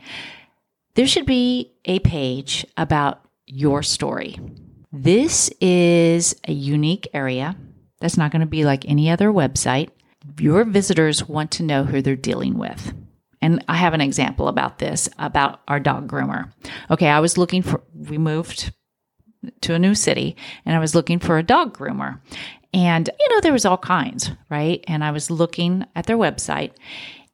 There 0.95 1.07
should 1.07 1.25
be 1.25 1.71
a 1.85 1.99
page 1.99 2.65
about 2.77 3.21
your 3.45 3.83
story. 3.83 4.39
This 4.91 5.49
is 5.59 6.35
a 6.47 6.53
unique 6.53 7.07
area 7.13 7.55
that's 7.99 8.17
not 8.17 8.31
going 8.31 8.41
to 8.41 8.45
be 8.45 8.63
like 8.63 8.87
any 8.87 9.09
other 9.09 9.29
website. 9.29 9.89
Your 10.39 10.63
visitors 10.63 11.27
want 11.27 11.51
to 11.51 11.63
know 11.63 11.83
who 11.83 12.01
they're 12.01 12.15
dealing 12.15 12.57
with. 12.57 12.93
And 13.41 13.63
I 13.67 13.75
have 13.75 13.93
an 13.93 14.01
example 14.01 14.47
about 14.47 14.79
this 14.79 15.09
about 15.19 15.61
our 15.67 15.79
dog 15.79 16.09
groomer. 16.09 16.51
Okay, 16.89 17.07
I 17.09 17.19
was 17.19 17.37
looking 17.37 17.61
for, 17.61 17.83
we 17.93 18.17
moved 18.17 18.71
to 19.61 19.73
a 19.73 19.79
new 19.79 19.95
city 19.95 20.37
and 20.65 20.75
I 20.75 20.79
was 20.79 20.95
looking 20.95 21.19
for 21.19 21.37
a 21.37 21.43
dog 21.43 21.77
groomer. 21.77 22.21
And, 22.73 23.09
you 23.19 23.29
know, 23.29 23.41
there 23.41 23.53
was 23.53 23.65
all 23.65 23.77
kinds, 23.77 24.31
right? 24.49 24.83
And 24.87 25.03
I 25.03 25.11
was 25.11 25.29
looking 25.29 25.85
at 25.95 26.05
their 26.05 26.17
website 26.17 26.71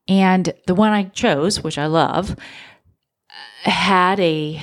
and 0.07 0.51
the 0.65 0.73
one 0.73 0.91
I 0.91 1.03
chose, 1.03 1.63
which 1.63 1.77
I 1.77 1.85
love, 1.85 2.35
had 3.61 4.19
a, 4.19 4.59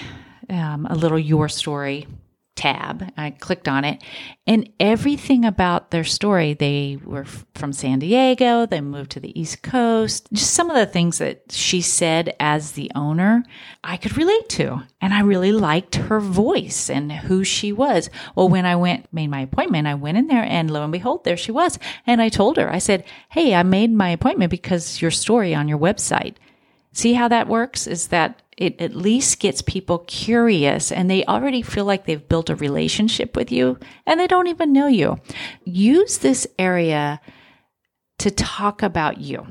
um, 0.51 0.87
a 0.91 0.97
little 0.97 1.19
your 1.19 1.49
story 1.49 2.09
tab. 2.57 3.13
I 3.17 3.31
clicked 3.31 3.69
on 3.69 3.85
it, 3.85 4.03
and 4.47 4.69
everything 4.81 5.45
about 5.45 5.91
their 5.91 6.05
story 6.05 6.55
they 6.55 6.99
were 7.05 7.25
from 7.55 7.73
San 7.73 8.01
Diego, 8.01 8.67
they 8.67 8.81
moved 8.81 9.13
to 9.13 9.21
the 9.21 9.39
East 9.39 9.63
Coast. 9.63 10.29
Just 10.33 10.55
some 10.55 10.71
of 10.71 10.77
the 10.77 10.87
things 10.87 11.19
that 11.19 11.53
she 11.53 11.81
said 11.81 12.35
as 12.41 12.73
the 12.73 12.91
owner, 12.95 13.45
I 13.85 13.97
could 13.97 14.17
relate 14.17 14.49
to. 14.51 14.83
And 15.01 15.15
I 15.15 15.21
really 15.21 15.53
liked 15.53 15.95
her 15.97 16.19
voice 16.19 16.91
and 16.91 17.13
who 17.13 17.45
she 17.45 17.73
was. 17.73 18.11
Well, 18.35 18.49
when 18.49 18.67
I 18.67 18.75
went, 18.75 19.13
made 19.13 19.29
my 19.29 19.43
appointment, 19.43 19.87
I 19.87 19.95
went 19.95 20.19
in 20.19 20.27
there, 20.27 20.45
and 20.45 20.71
lo 20.71 20.83
and 20.83 20.93
behold, 20.93 21.25
there 21.25 21.37
she 21.37 21.53
was. 21.53 21.79
And 22.07 22.21
I 22.21 22.29
told 22.29 22.57
her, 22.57 22.73
I 22.73 22.79
said, 22.79 23.05
Hey, 23.29 23.55
I 23.55 23.63
made 23.63 23.93
my 23.93 24.09
appointment 24.09 24.51
because 24.51 25.01
your 25.01 25.11
story 25.11 25.55
on 25.55 25.69
your 25.69 25.79
website. 25.79 26.37
See 26.93 27.13
how 27.13 27.29
that 27.29 27.47
works? 27.47 27.87
Is 27.87 28.09
that 28.09 28.41
it 28.57 28.81
at 28.81 28.95
least 28.95 29.39
gets 29.41 29.61
people 29.61 29.99
curious 30.01 30.91
and 30.91 31.11
they 31.11 31.25
already 31.25 31.61
feel 31.63 31.85
like 31.85 32.07
they've 32.07 32.29
built 32.29 32.49
a 32.49 32.57
relationship 32.57 33.37
with 33.37 33.53
you 33.53 33.79
and 34.07 34.19
they 34.19 34.27
don't 34.27 34.47
even 34.47 34.73
know 34.73 34.87
you. 34.87 35.19
Use 35.65 36.19
this 36.19 36.47
area 36.59 37.21
to 38.19 38.31
talk 38.31 38.83
about 38.83 39.19
you. 39.19 39.47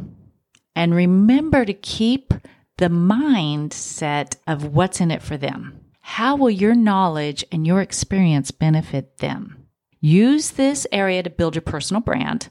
And 0.75 0.95
remember 0.95 1.65
to 1.65 1.73
keep 1.73 2.33
the 2.77 2.87
mindset 2.87 4.35
of 4.47 4.73
what's 4.73 4.99
in 4.99 5.11
it 5.11 5.21
for 5.21 5.37
them. 5.37 5.79
How 6.01 6.35
will 6.35 6.49
your 6.49 6.75
knowledge 6.75 7.45
and 7.51 7.65
your 7.65 7.81
experience 7.81 8.51
benefit 8.51 9.19
them? 9.19 9.67
Use 10.01 10.51
this 10.51 10.85
area 10.91 11.23
to 11.23 11.29
build 11.29 11.55
your 11.55 11.61
personal 11.61 12.01
brand 12.01 12.49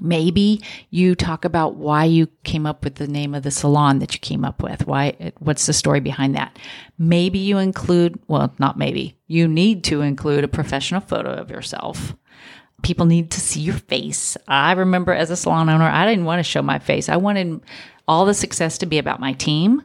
Maybe 0.00 0.60
you 0.90 1.14
talk 1.14 1.44
about 1.44 1.76
why 1.76 2.04
you 2.04 2.26
came 2.42 2.66
up 2.66 2.82
with 2.82 2.96
the 2.96 3.06
name 3.06 3.32
of 3.34 3.44
the 3.44 3.52
salon 3.52 4.00
that 4.00 4.12
you 4.12 4.20
came 4.20 4.44
up 4.44 4.62
with. 4.62 4.86
Why, 4.86 5.32
what's 5.38 5.66
the 5.66 5.72
story 5.72 6.00
behind 6.00 6.34
that? 6.34 6.58
Maybe 6.98 7.38
you 7.38 7.58
include, 7.58 8.18
well, 8.26 8.52
not 8.58 8.76
maybe, 8.76 9.16
you 9.28 9.46
need 9.46 9.84
to 9.84 10.00
include 10.00 10.42
a 10.42 10.48
professional 10.48 11.00
photo 11.00 11.32
of 11.32 11.50
yourself. 11.50 12.16
People 12.82 13.06
need 13.06 13.30
to 13.30 13.40
see 13.40 13.60
your 13.60 13.74
face. 13.76 14.36
I 14.48 14.72
remember 14.72 15.12
as 15.12 15.30
a 15.30 15.36
salon 15.36 15.68
owner, 15.68 15.84
I 15.84 16.06
didn't 16.06 16.24
want 16.24 16.40
to 16.40 16.42
show 16.42 16.60
my 16.60 16.80
face. 16.80 17.08
I 17.08 17.16
wanted 17.16 17.60
all 18.08 18.26
the 18.26 18.34
success 18.34 18.78
to 18.78 18.86
be 18.86 18.98
about 18.98 19.20
my 19.20 19.32
team. 19.32 19.82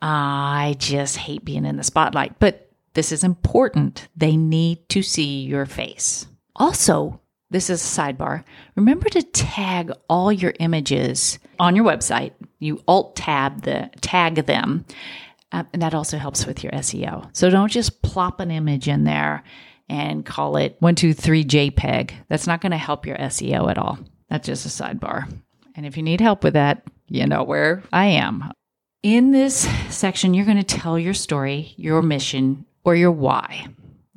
I 0.00 0.74
just 0.78 1.16
hate 1.16 1.44
being 1.44 1.66
in 1.66 1.76
the 1.76 1.84
spotlight, 1.84 2.38
but 2.38 2.70
this 2.94 3.12
is 3.12 3.24
important. 3.24 4.08
They 4.16 4.36
need 4.36 4.88
to 4.88 5.02
see 5.02 5.42
your 5.42 5.66
face. 5.66 6.26
Also, 6.56 7.20
this 7.50 7.70
is 7.70 7.82
a 7.82 8.00
sidebar. 8.00 8.44
Remember 8.76 9.08
to 9.08 9.22
tag 9.22 9.90
all 10.08 10.30
your 10.32 10.52
images 10.60 11.38
on 11.58 11.74
your 11.76 11.84
website. 11.84 12.32
You 12.58 12.82
alt 12.86 13.16
tab 13.16 13.62
the 13.62 13.90
tag 14.00 14.46
them. 14.46 14.84
Uh, 15.50 15.64
and 15.72 15.80
that 15.80 15.94
also 15.94 16.18
helps 16.18 16.44
with 16.44 16.62
your 16.62 16.72
SEO. 16.72 17.30
So 17.32 17.48
don't 17.48 17.72
just 17.72 18.02
plop 18.02 18.40
an 18.40 18.50
image 18.50 18.86
in 18.86 19.04
there 19.04 19.42
and 19.88 20.26
call 20.26 20.56
it 20.56 20.76
123 20.80 21.44
JPEG. 21.44 22.12
That's 22.28 22.46
not 22.46 22.60
going 22.60 22.72
to 22.72 22.78
help 22.78 23.06
your 23.06 23.16
SEO 23.16 23.70
at 23.70 23.78
all. 23.78 23.98
That's 24.28 24.46
just 24.46 24.66
a 24.66 24.68
sidebar. 24.68 25.32
And 25.74 25.86
if 25.86 25.96
you 25.96 26.02
need 26.02 26.20
help 26.20 26.44
with 26.44 26.52
that, 26.54 26.82
you 27.06 27.26
know 27.26 27.44
where 27.44 27.82
I 27.92 28.06
am. 28.06 28.52
In 29.02 29.30
this 29.30 29.66
section, 29.88 30.34
you're 30.34 30.44
going 30.44 30.58
to 30.58 30.64
tell 30.64 30.98
your 30.98 31.14
story, 31.14 31.72
your 31.76 32.02
mission, 32.02 32.66
or 32.84 32.94
your 32.94 33.12
why. 33.12 33.68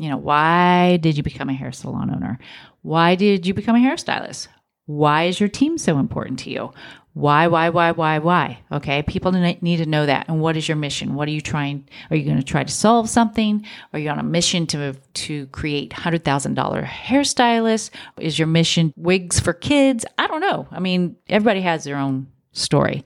You 0.02 0.10
know, 0.10 0.18
why 0.18 0.98
did 0.98 1.16
you 1.16 1.22
become 1.22 1.48
a 1.48 1.54
hair 1.54 1.72
salon 1.72 2.10
owner? 2.10 2.40
Why 2.82 3.14
did 3.14 3.46
you 3.46 3.54
become 3.54 3.76
a 3.76 3.80
hairstylist? 3.80 4.48
Why 4.88 5.26
is 5.26 5.40
your 5.40 5.48
team 5.48 5.78
so 5.78 6.00
important 6.00 6.40
to 6.40 6.50
you? 6.50 6.74
Why, 7.14 7.46
why, 7.46 7.70
why, 7.70 7.92
why, 7.92 8.18
why? 8.18 8.64
Okay. 8.72 9.04
People 9.04 9.32
need 9.32 9.78
to 9.78 9.86
know 9.86 10.08
that. 10.08 10.28
And 10.28 10.42
what 10.42 10.58
is 10.58 10.68
your 10.68 10.76
mission? 10.78 11.14
What 11.14 11.28
are 11.28 11.32
you 11.32 11.40
trying? 11.40 11.88
Are 12.10 12.16
you 12.16 12.26
going 12.26 12.38
to 12.38 12.44
try 12.44 12.64
to 12.64 12.72
solve 12.72 13.10
something? 13.10 13.64
Are 13.94 14.00
you 14.00 14.10
on 14.10 14.18
a 14.18 14.24
mission 14.24 14.66
to, 14.68 14.94
to 14.94 15.46
create 15.48 15.92
$100,000 15.92 16.84
hairstylists? 16.84 17.92
Is 18.18 18.40
your 18.40 18.48
mission 18.48 18.94
wigs 18.96 19.40
for 19.40 19.54
kids? 19.54 20.04
I 20.18 20.26
don't 20.26 20.42
know. 20.42 20.68
I 20.72 20.80
mean, 20.80 21.16
everybody 21.30 21.62
has 21.62 21.84
their 21.84 21.98
own 21.98 22.26
story, 22.54 23.06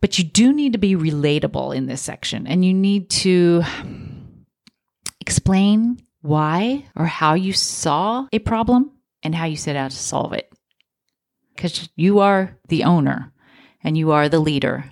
but 0.00 0.16
you 0.16 0.22
do 0.22 0.52
need 0.52 0.74
to 0.74 0.78
be 0.78 0.94
relatable 0.94 1.74
in 1.74 1.86
this 1.86 2.02
section 2.02 2.46
and 2.46 2.64
you 2.64 2.72
need 2.72 3.10
to 3.10 3.64
explain 5.20 5.98
why 6.24 6.86
or 6.96 7.04
how 7.04 7.34
you 7.34 7.52
saw 7.52 8.26
a 8.32 8.38
problem 8.38 8.90
and 9.22 9.34
how 9.34 9.44
you 9.44 9.56
set 9.56 9.76
out 9.76 9.90
to 9.90 9.96
solve 9.96 10.32
it. 10.32 10.50
because 11.54 11.88
you 11.96 12.20
are 12.20 12.58
the 12.68 12.84
owner 12.84 13.32
and 13.82 13.96
you 13.96 14.12
are 14.12 14.28
the 14.28 14.40
leader. 14.40 14.84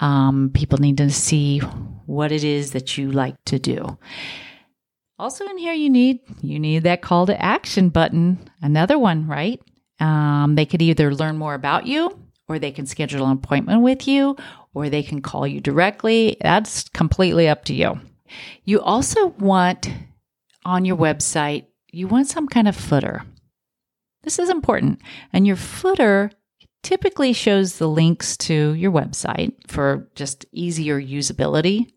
Um, 0.00 0.50
people 0.52 0.78
need 0.78 0.98
to 0.98 1.10
see 1.10 1.58
what 2.06 2.32
it 2.32 2.44
is 2.44 2.72
that 2.72 2.98
you 2.98 3.10
like 3.10 3.36
to 3.46 3.58
do. 3.58 3.98
Also 5.18 5.46
in 5.48 5.58
here 5.58 5.72
you 5.72 5.88
need 5.88 6.20
you 6.42 6.58
need 6.58 6.82
that 6.82 7.00
call 7.02 7.26
to 7.26 7.40
action 7.42 7.88
button. 7.88 8.38
Another 8.60 8.98
one, 8.98 9.26
right? 9.26 9.60
Um, 10.00 10.56
they 10.56 10.66
could 10.66 10.82
either 10.82 11.14
learn 11.14 11.38
more 11.38 11.54
about 11.54 11.86
you 11.86 12.18
or 12.48 12.58
they 12.58 12.72
can 12.72 12.86
schedule 12.86 13.24
an 13.26 13.32
appointment 13.32 13.82
with 13.82 14.06
you 14.06 14.36
or 14.74 14.90
they 14.90 15.02
can 15.02 15.22
call 15.22 15.46
you 15.46 15.60
directly. 15.60 16.36
That's 16.40 16.88
completely 16.90 17.48
up 17.48 17.64
to 17.66 17.74
you. 17.74 18.00
You 18.64 18.80
also 18.80 19.28
want 19.38 19.88
on 20.64 20.84
your 20.84 20.96
website, 20.96 21.66
you 21.90 22.08
want 22.08 22.28
some 22.28 22.48
kind 22.48 22.68
of 22.68 22.76
footer. 22.76 23.22
This 24.22 24.38
is 24.38 24.48
important. 24.48 25.00
And 25.32 25.46
your 25.46 25.56
footer 25.56 26.30
typically 26.82 27.32
shows 27.32 27.78
the 27.78 27.88
links 27.88 28.36
to 28.36 28.74
your 28.74 28.92
website 28.92 29.52
for 29.66 30.08
just 30.14 30.44
easier 30.52 31.00
usability, 31.00 31.90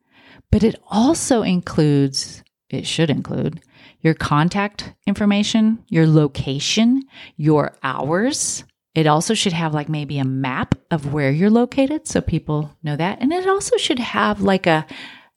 but 0.52 0.64
it 0.64 0.76
also 0.88 1.42
includes, 1.42 2.44
it 2.70 2.88
should 2.88 3.10
include, 3.10 3.62
your 4.02 4.14
contact 4.14 4.94
information, 5.06 5.84
your 5.90 6.08
location, 6.08 7.04
your 7.36 7.76
hours. 7.84 8.64
It 8.96 9.08
also 9.08 9.34
should 9.34 9.54
have 9.54 9.74
like 9.74 9.90
maybe 9.90 10.20
a 10.20 10.26
map 10.26 10.76
of 10.92 11.14
where 11.14 11.32
you're 11.32 11.50
located 11.50 12.08
so 12.08 12.22
people 12.22 12.72
know 12.84 12.96
that. 12.96 13.20
And 13.22 13.34
it 13.34 13.48
also 13.48 13.78
should 13.78 14.00
have 14.00 14.42
like 14.42 14.68
a, 14.68 14.86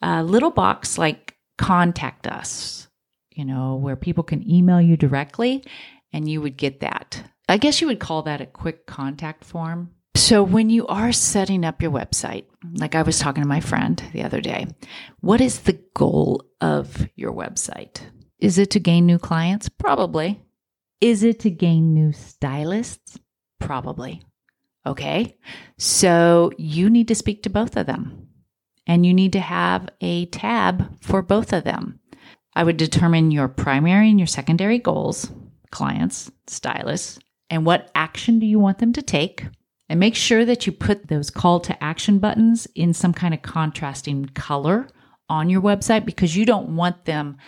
a 0.03 0.23
little 0.23 0.51
box 0.51 0.99
like 0.99 1.37
contact 1.59 2.27
us, 2.27 2.89
you 3.41 3.47
know, 3.47 3.75
where 3.75 3.97
people 3.97 4.23
can 4.23 4.47
email 4.47 4.83
you 4.83 4.99
directly 4.99 5.65
and 6.13 6.29
you 6.29 6.43
would 6.43 6.59
get 6.59 6.81
that. 6.81 7.23
I 7.49 7.57
guess 7.57 7.81
you 7.81 7.87
would 7.87 7.99
call 7.99 8.21
that 8.25 8.43
a 8.43 8.47
quick 8.47 8.85
contact 8.85 9.45
form. 9.45 9.93
So, 10.15 10.43
when 10.43 10.69
you 10.69 10.87
are 10.89 11.11
setting 11.11 11.65
up 11.65 11.81
your 11.81 11.91
website, 11.91 12.45
like 12.75 12.95
I 12.95 13.01
was 13.01 13.19
talking 13.19 13.43
to 13.43 13.49
my 13.49 13.61
friend 13.61 14.03
the 14.13 14.25
other 14.25 14.43
day, 14.43 14.67
what 15.21 15.41
is 15.41 15.61
the 15.61 15.81
goal 15.95 16.45
of 16.61 17.09
your 17.17 17.33
website? 17.33 18.03
Is 18.39 18.59
it 18.59 18.71
to 18.73 18.81
gain 18.81 19.07
new 19.07 19.19
clients? 19.19 19.71
Probably. 19.71 20.43
Is 21.01 21.23
it 21.23 21.41
to 21.41 21.51
gain 21.51 21.95
new 21.95 22.13
stylists? 22.13 23.19
Probably. 23.59 24.21
Okay. 24.85 25.39
So, 25.79 26.51
you 26.59 26.91
need 26.91 27.09
to 27.09 27.15
speak 27.15 27.43
to 27.45 27.51
both 27.51 27.79
of 27.79 27.87
them 27.87 28.29
and 28.87 29.07
you 29.07 29.15
need 29.15 29.33
to 29.33 29.41
have 29.41 29.89
a 30.03 30.27
tab 30.27 31.03
for 31.03 31.23
both 31.23 31.55
of 31.55 31.65
them. 31.65 32.00
I 32.55 32.65
would 32.65 32.77
determine 32.77 33.31
your 33.31 33.49
primary 33.49 34.11
and 34.11 34.19
your 34.19 34.27
secondary 34.27 34.79
goals 34.79 35.31
clients, 35.71 36.33
stylists, 36.49 37.19
and 37.49 37.65
what 37.65 37.91
action 37.95 38.41
do 38.41 38.47
you 38.47 38.59
want 38.59 38.79
them 38.79 38.93
to 38.93 39.03
take? 39.03 39.47
And 39.89 40.01
make 40.01 40.17
sure 40.17 40.45
that 40.45 40.67
you 40.67 40.73
put 40.73 41.09
those 41.09 41.31
call 41.31 41.61
to 41.61 41.83
action 41.83 42.19
buttons 42.19 42.67
in 42.75 42.93
some 42.93 43.13
kind 43.13 43.35
of 43.35 43.43
contrasting 43.43 44.27
color 44.35 44.89
on 45.29 45.49
your 45.49 45.61
website 45.61 46.05
because 46.05 46.37
you 46.37 46.45
don't 46.45 46.75
want 46.75 47.05
them 47.05 47.39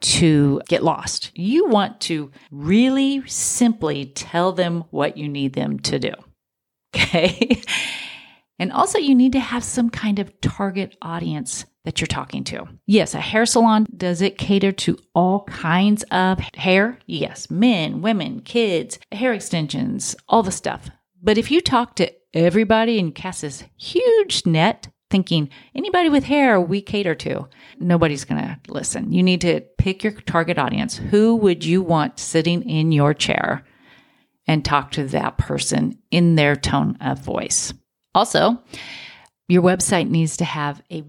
to 0.00 0.60
get 0.68 0.84
lost. 0.84 1.30
You 1.34 1.66
want 1.66 2.00
to 2.02 2.30
really 2.50 3.26
simply 3.26 4.06
tell 4.06 4.52
them 4.52 4.84
what 4.90 5.16
you 5.16 5.28
need 5.28 5.54
them 5.54 5.78
to 5.80 5.98
do. 5.98 6.12
Okay. 6.94 7.62
And 8.58 8.72
also, 8.72 8.98
you 8.98 9.14
need 9.14 9.32
to 9.32 9.40
have 9.40 9.64
some 9.64 9.90
kind 9.90 10.18
of 10.18 10.40
target 10.40 10.96
audience 11.02 11.66
that 11.84 12.00
you're 12.00 12.06
talking 12.06 12.44
to. 12.44 12.66
Yes, 12.86 13.14
a 13.14 13.20
hair 13.20 13.46
salon, 13.46 13.86
does 13.96 14.22
it 14.22 14.38
cater 14.38 14.72
to 14.72 14.98
all 15.14 15.44
kinds 15.44 16.02
of 16.10 16.40
hair? 16.54 16.98
Yes, 17.06 17.50
men, 17.50 18.02
women, 18.02 18.40
kids, 18.40 18.98
hair 19.12 19.32
extensions, 19.32 20.16
all 20.28 20.42
the 20.42 20.50
stuff. 20.50 20.90
But 21.22 21.38
if 21.38 21.50
you 21.50 21.60
talk 21.60 21.96
to 21.96 22.12
everybody 22.32 22.98
and 22.98 23.14
cast 23.14 23.42
this 23.42 23.64
huge 23.76 24.44
net, 24.46 24.88
thinking 25.10 25.48
anybody 25.74 26.08
with 26.08 26.24
hair 26.24 26.60
we 26.60 26.80
cater 26.80 27.14
to, 27.14 27.48
nobody's 27.78 28.24
going 28.24 28.42
to 28.42 28.58
listen. 28.68 29.12
You 29.12 29.22
need 29.22 29.42
to 29.42 29.60
pick 29.78 30.02
your 30.02 30.12
target 30.12 30.58
audience. 30.58 30.96
Who 30.96 31.36
would 31.36 31.64
you 31.64 31.82
want 31.82 32.18
sitting 32.18 32.68
in 32.68 32.92
your 32.92 33.14
chair 33.14 33.64
and 34.46 34.64
talk 34.64 34.90
to 34.92 35.06
that 35.08 35.38
person 35.38 35.98
in 36.10 36.34
their 36.34 36.56
tone 36.56 36.96
of 37.00 37.20
voice? 37.20 37.72
Also, 38.14 38.62
your 39.48 39.62
website 39.62 40.08
needs 40.08 40.38
to 40.38 40.44
have 40.44 40.82
a 40.90 41.04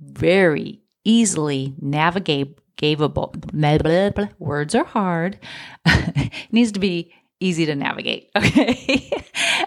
very 0.00 0.82
easily 1.04 1.74
navigatable 1.82 2.54
words 4.38 4.74
are 4.74 4.84
hard. 4.84 5.38
Needs 6.50 6.72
to 6.72 6.80
be 6.80 7.12
easy 7.40 7.66
to 7.66 7.74
navigate 7.74 8.30
okay? 8.36 9.10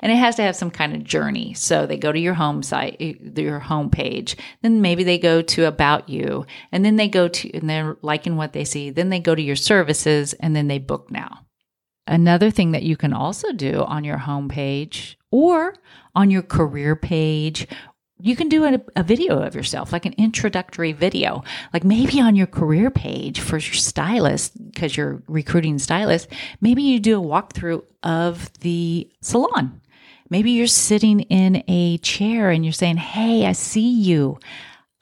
And 0.02 0.12
it 0.12 0.16
has 0.16 0.36
to 0.36 0.42
have 0.44 0.56
some 0.56 0.72
kind 0.72 0.96
of 0.96 1.04
journey. 1.04 1.54
So 1.54 1.86
they 1.86 1.98
go 1.98 2.12
to 2.12 2.20
your 2.20 2.34
home 2.34 2.64
site 2.64 3.00
your 3.00 3.60
home 3.60 3.90
page 3.90 4.36
then 4.62 4.82
maybe 4.82 5.04
they 5.04 5.18
go 5.18 5.42
to 5.42 5.66
about 5.66 6.10
you. 6.10 6.46
And 6.72 6.84
then 6.84 6.96
they 6.96 7.08
go 7.08 7.28
to 7.28 7.54
and 7.54 7.70
they're 7.70 7.98
liking 8.02 8.38
what 8.38 8.54
they 8.54 8.66
see. 8.66 8.90
Then 8.90 9.10
they 9.10 9.20
go 9.20 9.36
to 9.36 9.42
your 9.42 9.56
services 9.56 10.34
and 10.34 10.56
then 10.56 10.68
they 10.68 10.80
book 10.80 11.12
now. 11.12 11.46
Another 12.08 12.50
thing 12.50 12.72
that 12.72 12.84
you 12.84 12.98
can 12.98 13.14
also 13.14 13.52
do 13.52 13.84
on 13.84 14.04
your 14.04 14.18
home 14.18 14.50
page 14.50 15.18
or 15.32 15.76
on 16.16 16.32
your 16.32 16.42
career 16.42 16.96
page 16.96 17.68
you 18.22 18.36
can 18.36 18.50
do 18.50 18.66
a, 18.66 18.82
a, 18.98 19.04
video 19.04 19.42
of 19.42 19.56
yourself, 19.56 19.94
like 19.94 20.06
an 20.06 20.14
introductory 20.18 20.92
video, 20.92 21.44
like 21.74 21.84
maybe 21.86 22.20
on 22.20 22.36
your 22.36 22.48
career 22.48 22.92
page 22.92 23.40
for 23.40 23.58
your 23.58 23.74
stylist, 23.74 24.54
because 24.72 24.98
you're 24.98 25.24
recruiting 25.28 25.80
stylists. 25.80 26.28
Maybe 26.60 26.84
you 26.84 27.00
do 27.00 27.22
a 27.22 27.26
walkthrough 27.26 27.84
of 28.04 28.52
the 28.60 29.10
salon. 29.22 29.82
Maybe 30.30 30.52
you're 30.52 30.68
sitting 30.68 31.22
in 31.22 31.64
a 31.68 31.98
chair 32.00 32.50
and 32.52 32.64
you're 32.66 32.74
saying, 32.74 32.98
Hey, 32.98 33.46
I 33.46 33.54
see 33.54 33.90
you. 33.90 34.38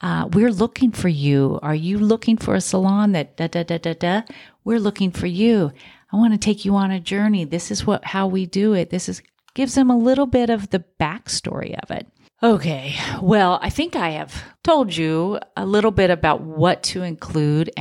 Uh, 0.00 0.28
we're 0.32 0.52
looking 0.52 0.92
for 0.92 1.08
you. 1.08 1.58
Are 1.60 1.74
you 1.74 1.98
looking 1.98 2.36
for 2.36 2.54
a 2.54 2.60
salon 2.60 3.12
that 3.12 3.36
da 3.36 3.48
da 3.48 3.64
da 3.64 3.78
da 3.78 3.94
da? 3.94 4.22
We're 4.64 4.78
looking 4.78 5.10
for 5.10 5.26
you. 5.26 5.72
I 6.12 6.16
want 6.16 6.34
to 6.34 6.38
take 6.38 6.64
you 6.64 6.76
on 6.76 6.92
a 6.92 7.00
journey. 7.00 7.44
This 7.44 7.70
is 7.70 7.84
what 7.84 8.04
how 8.04 8.28
we 8.28 8.46
do 8.46 8.74
it. 8.74 8.90
This 8.90 9.08
is 9.08 9.22
gives 9.54 9.74
them 9.74 9.90
a 9.90 9.98
little 9.98 10.26
bit 10.26 10.50
of 10.50 10.70
the 10.70 10.84
backstory 11.00 11.76
of 11.82 11.90
it. 11.90 12.06
Okay, 12.40 12.94
well, 13.20 13.58
I 13.60 13.68
think 13.68 13.96
I 13.96 14.10
have 14.10 14.44
told 14.62 14.96
you 14.96 15.40
a 15.56 15.66
little 15.66 15.90
bit 15.90 16.10
about 16.10 16.40
what 16.40 16.84
to 16.84 17.02
include 17.02 17.72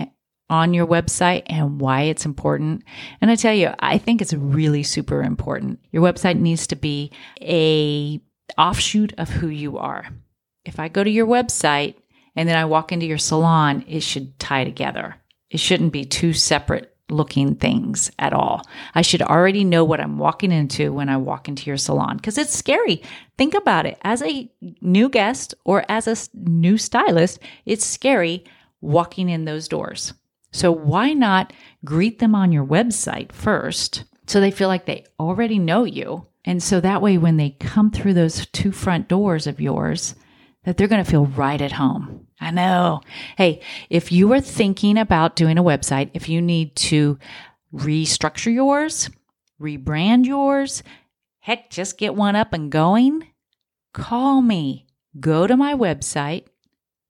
on 0.50 0.74
your 0.74 0.88
website 0.88 1.44
and 1.46 1.80
why 1.80 2.04
it's 2.04 2.26
important. 2.26 2.84
And 3.22 3.30
I 3.30 3.36
tell 3.36 3.54
you, 3.54 3.72
I 3.80 4.00
think 4.00 4.20
it's 4.20 4.34
really 4.34 4.82
super 4.82 5.22
important. 5.22 5.80
Your 5.92 6.02
website 6.02 6.40
needs 6.40 6.66
to 6.68 6.76
be 6.76 7.12
a 7.40 8.20
offshoot 8.58 9.14
of 9.20 9.30
who 9.30 9.48
you 9.48 9.78
are. 9.78 10.08
If 10.66 10.80
I 10.80 10.88
go 10.88 11.04
to 11.04 11.10
your 11.10 11.28
website 11.28 11.94
and 12.36 12.50
then 12.50 12.58
I 12.58 12.66
walk 12.66 12.92
into 12.92 13.06
your 13.06 13.20
salon, 13.20 13.86
it 13.88 14.02
should 14.02 14.40
tie 14.40 14.64
together. 14.64 15.18
It 15.52 15.60
shouldn't 15.60 15.94
be 15.94 16.04
two 16.04 16.34
separate 16.34 16.97
looking 17.10 17.56
things 17.56 18.12
at 18.20 18.34
all. 18.34 18.62
I 18.94 19.02
should 19.02 19.22
already 19.22 19.64
know 19.64 19.84
what 19.84 20.00
I'm 20.00 20.18
walking 20.18 20.52
into 20.52 20.94
when 20.94 21.10
I 21.10 21.18
walk 21.18 21.48
into 21.48 21.68
your 21.68 21.78
salon 21.78 22.18
because 22.18 22.38
it's 22.38 22.58
scary. 22.58 23.02
Think 23.38 23.54
about 23.54 23.86
it. 23.86 23.98
As 24.02 24.22
a 24.22 24.52
new 24.82 25.10
guest 25.10 25.54
or 25.64 25.86
as 25.90 26.08
a 26.08 26.38
new 26.38 26.78
stylist, 26.78 27.40
it's 27.66 27.86
scary 27.86 28.44
walking 28.82 29.30
in 29.30 29.46
those 29.46 29.68
doors. 29.68 30.14
So 30.52 30.72
why 30.72 31.14
not 31.14 31.54
greet 31.86 32.20
them 32.20 32.36
on 32.36 32.52
your 32.52 32.66
website 32.66 33.32
first 33.32 34.04
so 34.28 34.40
they 34.40 34.52
feel 34.52 34.68
like 34.68 34.86
they 34.86 35.06
already 35.20 35.60
know 35.60 35.84
you? 35.84 36.26
And 36.46 36.64
so 36.64 36.80
that 36.80 37.02
way, 37.02 37.18
when 37.18 37.38
they 37.38 37.52
come 37.60 37.92
through 37.92 38.14
those 38.14 38.46
two 38.48 38.72
front 38.72 39.10
doors 39.10 39.48
of 39.48 39.60
yours, 39.60 40.16
that 40.64 40.78
they're 40.78 40.88
going 40.88 41.04
to 41.04 41.10
feel 41.10 41.26
right 41.26 41.62
at 41.62 41.74
home. 41.74 42.27
I 42.40 42.52
know. 42.52 43.02
Hey, 43.38 43.62
if 43.90 44.12
you 44.12 44.32
are 44.34 44.42
thinking 44.42 44.98
about 44.98 45.36
doing 45.36 45.58
a 45.58 45.64
website, 45.64 46.12
if 46.14 46.30
you 46.30 46.42
need 46.42 46.76
to 46.76 47.18
restructure 47.74 48.54
yours, 48.54 49.10
rebrand 49.60 50.26
yours, 50.26 50.84
heck, 51.40 51.70
just 51.70 51.98
get 51.98 52.16
one 52.16 52.36
up 52.36 52.54
and 52.54 52.72
going, 52.72 53.28
call 53.94 54.42
me. 54.42 54.86
Go 55.20 55.48
to 55.48 55.58
my 55.58 55.74
website. 55.74 56.46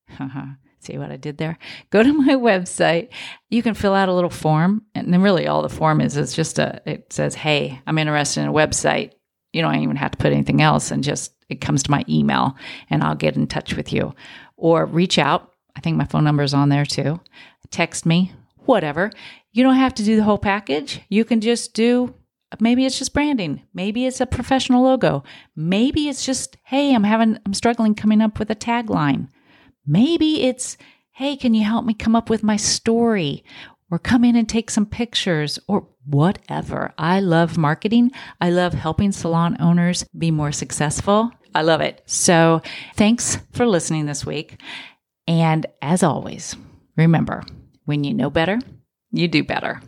See 0.79 0.97
what 0.97 1.11
I 1.11 1.17
did 1.17 1.37
there? 1.37 1.57
Go 1.89 2.03
to 2.03 2.13
my 2.13 2.33
website. 2.35 3.09
You 3.49 3.61
can 3.61 3.73
fill 3.73 3.93
out 3.93 4.09
a 4.09 4.13
little 4.13 4.29
form. 4.29 4.83
And 4.95 5.13
then 5.13 5.21
really 5.21 5.47
all 5.47 5.61
the 5.61 5.69
form 5.69 5.99
is 5.99 6.15
is 6.15 6.33
just 6.33 6.59
a 6.59 6.81
it 6.85 7.11
says, 7.11 7.35
Hey, 7.35 7.81
I'm 7.85 7.97
interested 7.97 8.41
in 8.41 8.47
a 8.47 8.53
website. 8.53 9.11
You 9.51 9.61
don't 9.61 9.75
even 9.75 9.95
have 9.97 10.11
to 10.11 10.17
put 10.17 10.31
anything 10.31 10.61
else 10.61 10.91
and 10.91 11.03
just 11.03 11.33
it 11.49 11.61
comes 11.61 11.83
to 11.83 11.91
my 11.91 12.05
email 12.07 12.55
and 12.89 13.03
I'll 13.03 13.15
get 13.15 13.35
in 13.35 13.47
touch 13.47 13.73
with 13.73 13.91
you 13.91 14.13
or 14.57 14.85
reach 14.85 15.17
out. 15.17 15.51
I 15.75 15.79
think 15.79 15.95
my 15.95 16.05
phone 16.05 16.23
number 16.23 16.43
is 16.43 16.53
on 16.53 16.69
there 16.69 16.85
too. 16.85 17.21
Text 17.69 18.05
me, 18.05 18.33
whatever. 18.65 19.11
You 19.53 19.63
don't 19.63 19.75
have 19.75 19.93
to 19.95 20.03
do 20.03 20.15
the 20.17 20.23
whole 20.23 20.37
package. 20.37 21.01
You 21.09 21.23
can 21.23 21.39
just 21.39 21.73
do 21.73 22.13
maybe 22.59 22.85
it's 22.85 22.97
just 22.97 23.13
branding. 23.13 23.61
Maybe 23.73 24.05
it's 24.05 24.21
a 24.21 24.25
professional 24.25 24.83
logo. 24.83 25.23
Maybe 25.55 26.07
it's 26.07 26.25
just, 26.25 26.57
hey, 26.63 26.93
I'm 26.93 27.03
having 27.03 27.37
I'm 27.45 27.53
struggling 27.53 27.95
coming 27.95 28.21
up 28.21 28.39
with 28.39 28.49
a 28.49 28.55
tagline. 28.55 29.27
Maybe 29.85 30.43
it's, 30.43 30.77
hey, 31.11 31.35
can 31.37 31.53
you 31.53 31.63
help 31.63 31.85
me 31.85 31.93
come 31.93 32.15
up 32.15 32.29
with 32.29 32.43
my 32.43 32.57
story? 32.57 33.43
Or 33.89 33.97
come 33.97 34.25
in 34.25 34.35
and 34.35 34.49
take 34.49 34.69
some 34.69 34.85
pictures 34.85 35.59
or 35.69 35.87
whatever. 36.05 36.93
I 36.97 37.21
love 37.21 37.57
marketing. 37.57 38.11
I 38.41 38.49
love 38.49 38.73
helping 38.73 39.13
salon 39.13 39.55
owners 39.61 40.03
be 40.17 40.29
more 40.29 40.51
successful. 40.51 41.31
I 41.57 41.61
love 41.61 41.81
it. 41.81 42.03
So 42.05 42.61
thanks 42.95 43.39
for 43.51 43.65
listening 43.65 44.05
this 44.05 44.23
week. 44.23 44.61
And 45.27 45.65
as 45.81 46.03
always, 46.03 46.55
remember 46.95 47.41
when 47.85 48.03
you 48.03 48.13
know 48.13 48.29
better, 48.29 48.59
you 49.11 49.27
do 49.27 49.43
better. 49.43 49.81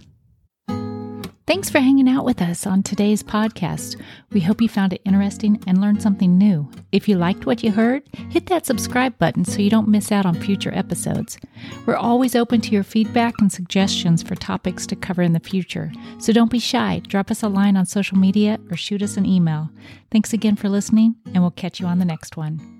Thanks 1.50 1.68
for 1.68 1.80
hanging 1.80 2.08
out 2.08 2.26
with 2.26 2.43
us 2.43 2.68
on 2.68 2.84
today's 2.84 3.24
podcast. 3.24 4.00
We 4.32 4.39
hope 4.39 4.62
you 4.62 4.70
found 4.70 4.93
it 4.93 5.02
interesting 5.04 5.60
and 5.66 5.82
learned 5.82 6.00
something 6.00 6.38
new. 6.38 6.70
If 6.91 7.10
you 7.10 7.18
liked 7.18 7.47
what 7.47 7.64
you 7.64 7.72
heard, 7.72 8.04
hit 8.30 8.45
that 8.45 8.68
subscribe 8.68 9.18
button 9.18 9.43
so 9.43 9.60
you 9.60 9.72
don't 9.72 9.88
miss 9.88 10.12
out 10.12 10.28
on 10.28 10.36
future 10.36 10.72
episodes. 10.76 11.39
We're 11.88 11.95
always 11.95 12.36
open 12.36 12.62
to 12.62 12.72
your 12.72 12.84
feedback 12.84 13.34
and 13.39 13.52
suggestions 13.52 14.22
for 14.22 14.36
topics 14.36 14.86
to 14.86 14.95
cover 14.95 15.24
in 15.24 15.34
the 15.34 15.39
future. 15.39 15.91
So 16.20 16.34
don't 16.34 16.52
be 16.52 16.60
shy. 16.60 17.02
Drop 17.08 17.32
us 17.32 17.41
a 17.41 17.50
line 17.50 17.78
on 17.78 17.88
social 17.88 18.20
media 18.20 18.60
or 18.70 18.78
shoot 18.78 19.02
us 19.02 19.18
an 19.18 19.26
email. 19.26 19.72
Thanks 20.12 20.34
again 20.34 20.56
for 20.56 20.70
listening, 20.70 21.16
and 21.34 21.41
we'll 21.41 21.50
catch 21.50 21.80
you 21.80 21.88
on 21.88 21.97
the 21.97 22.06
next 22.06 22.38
one. 22.38 22.78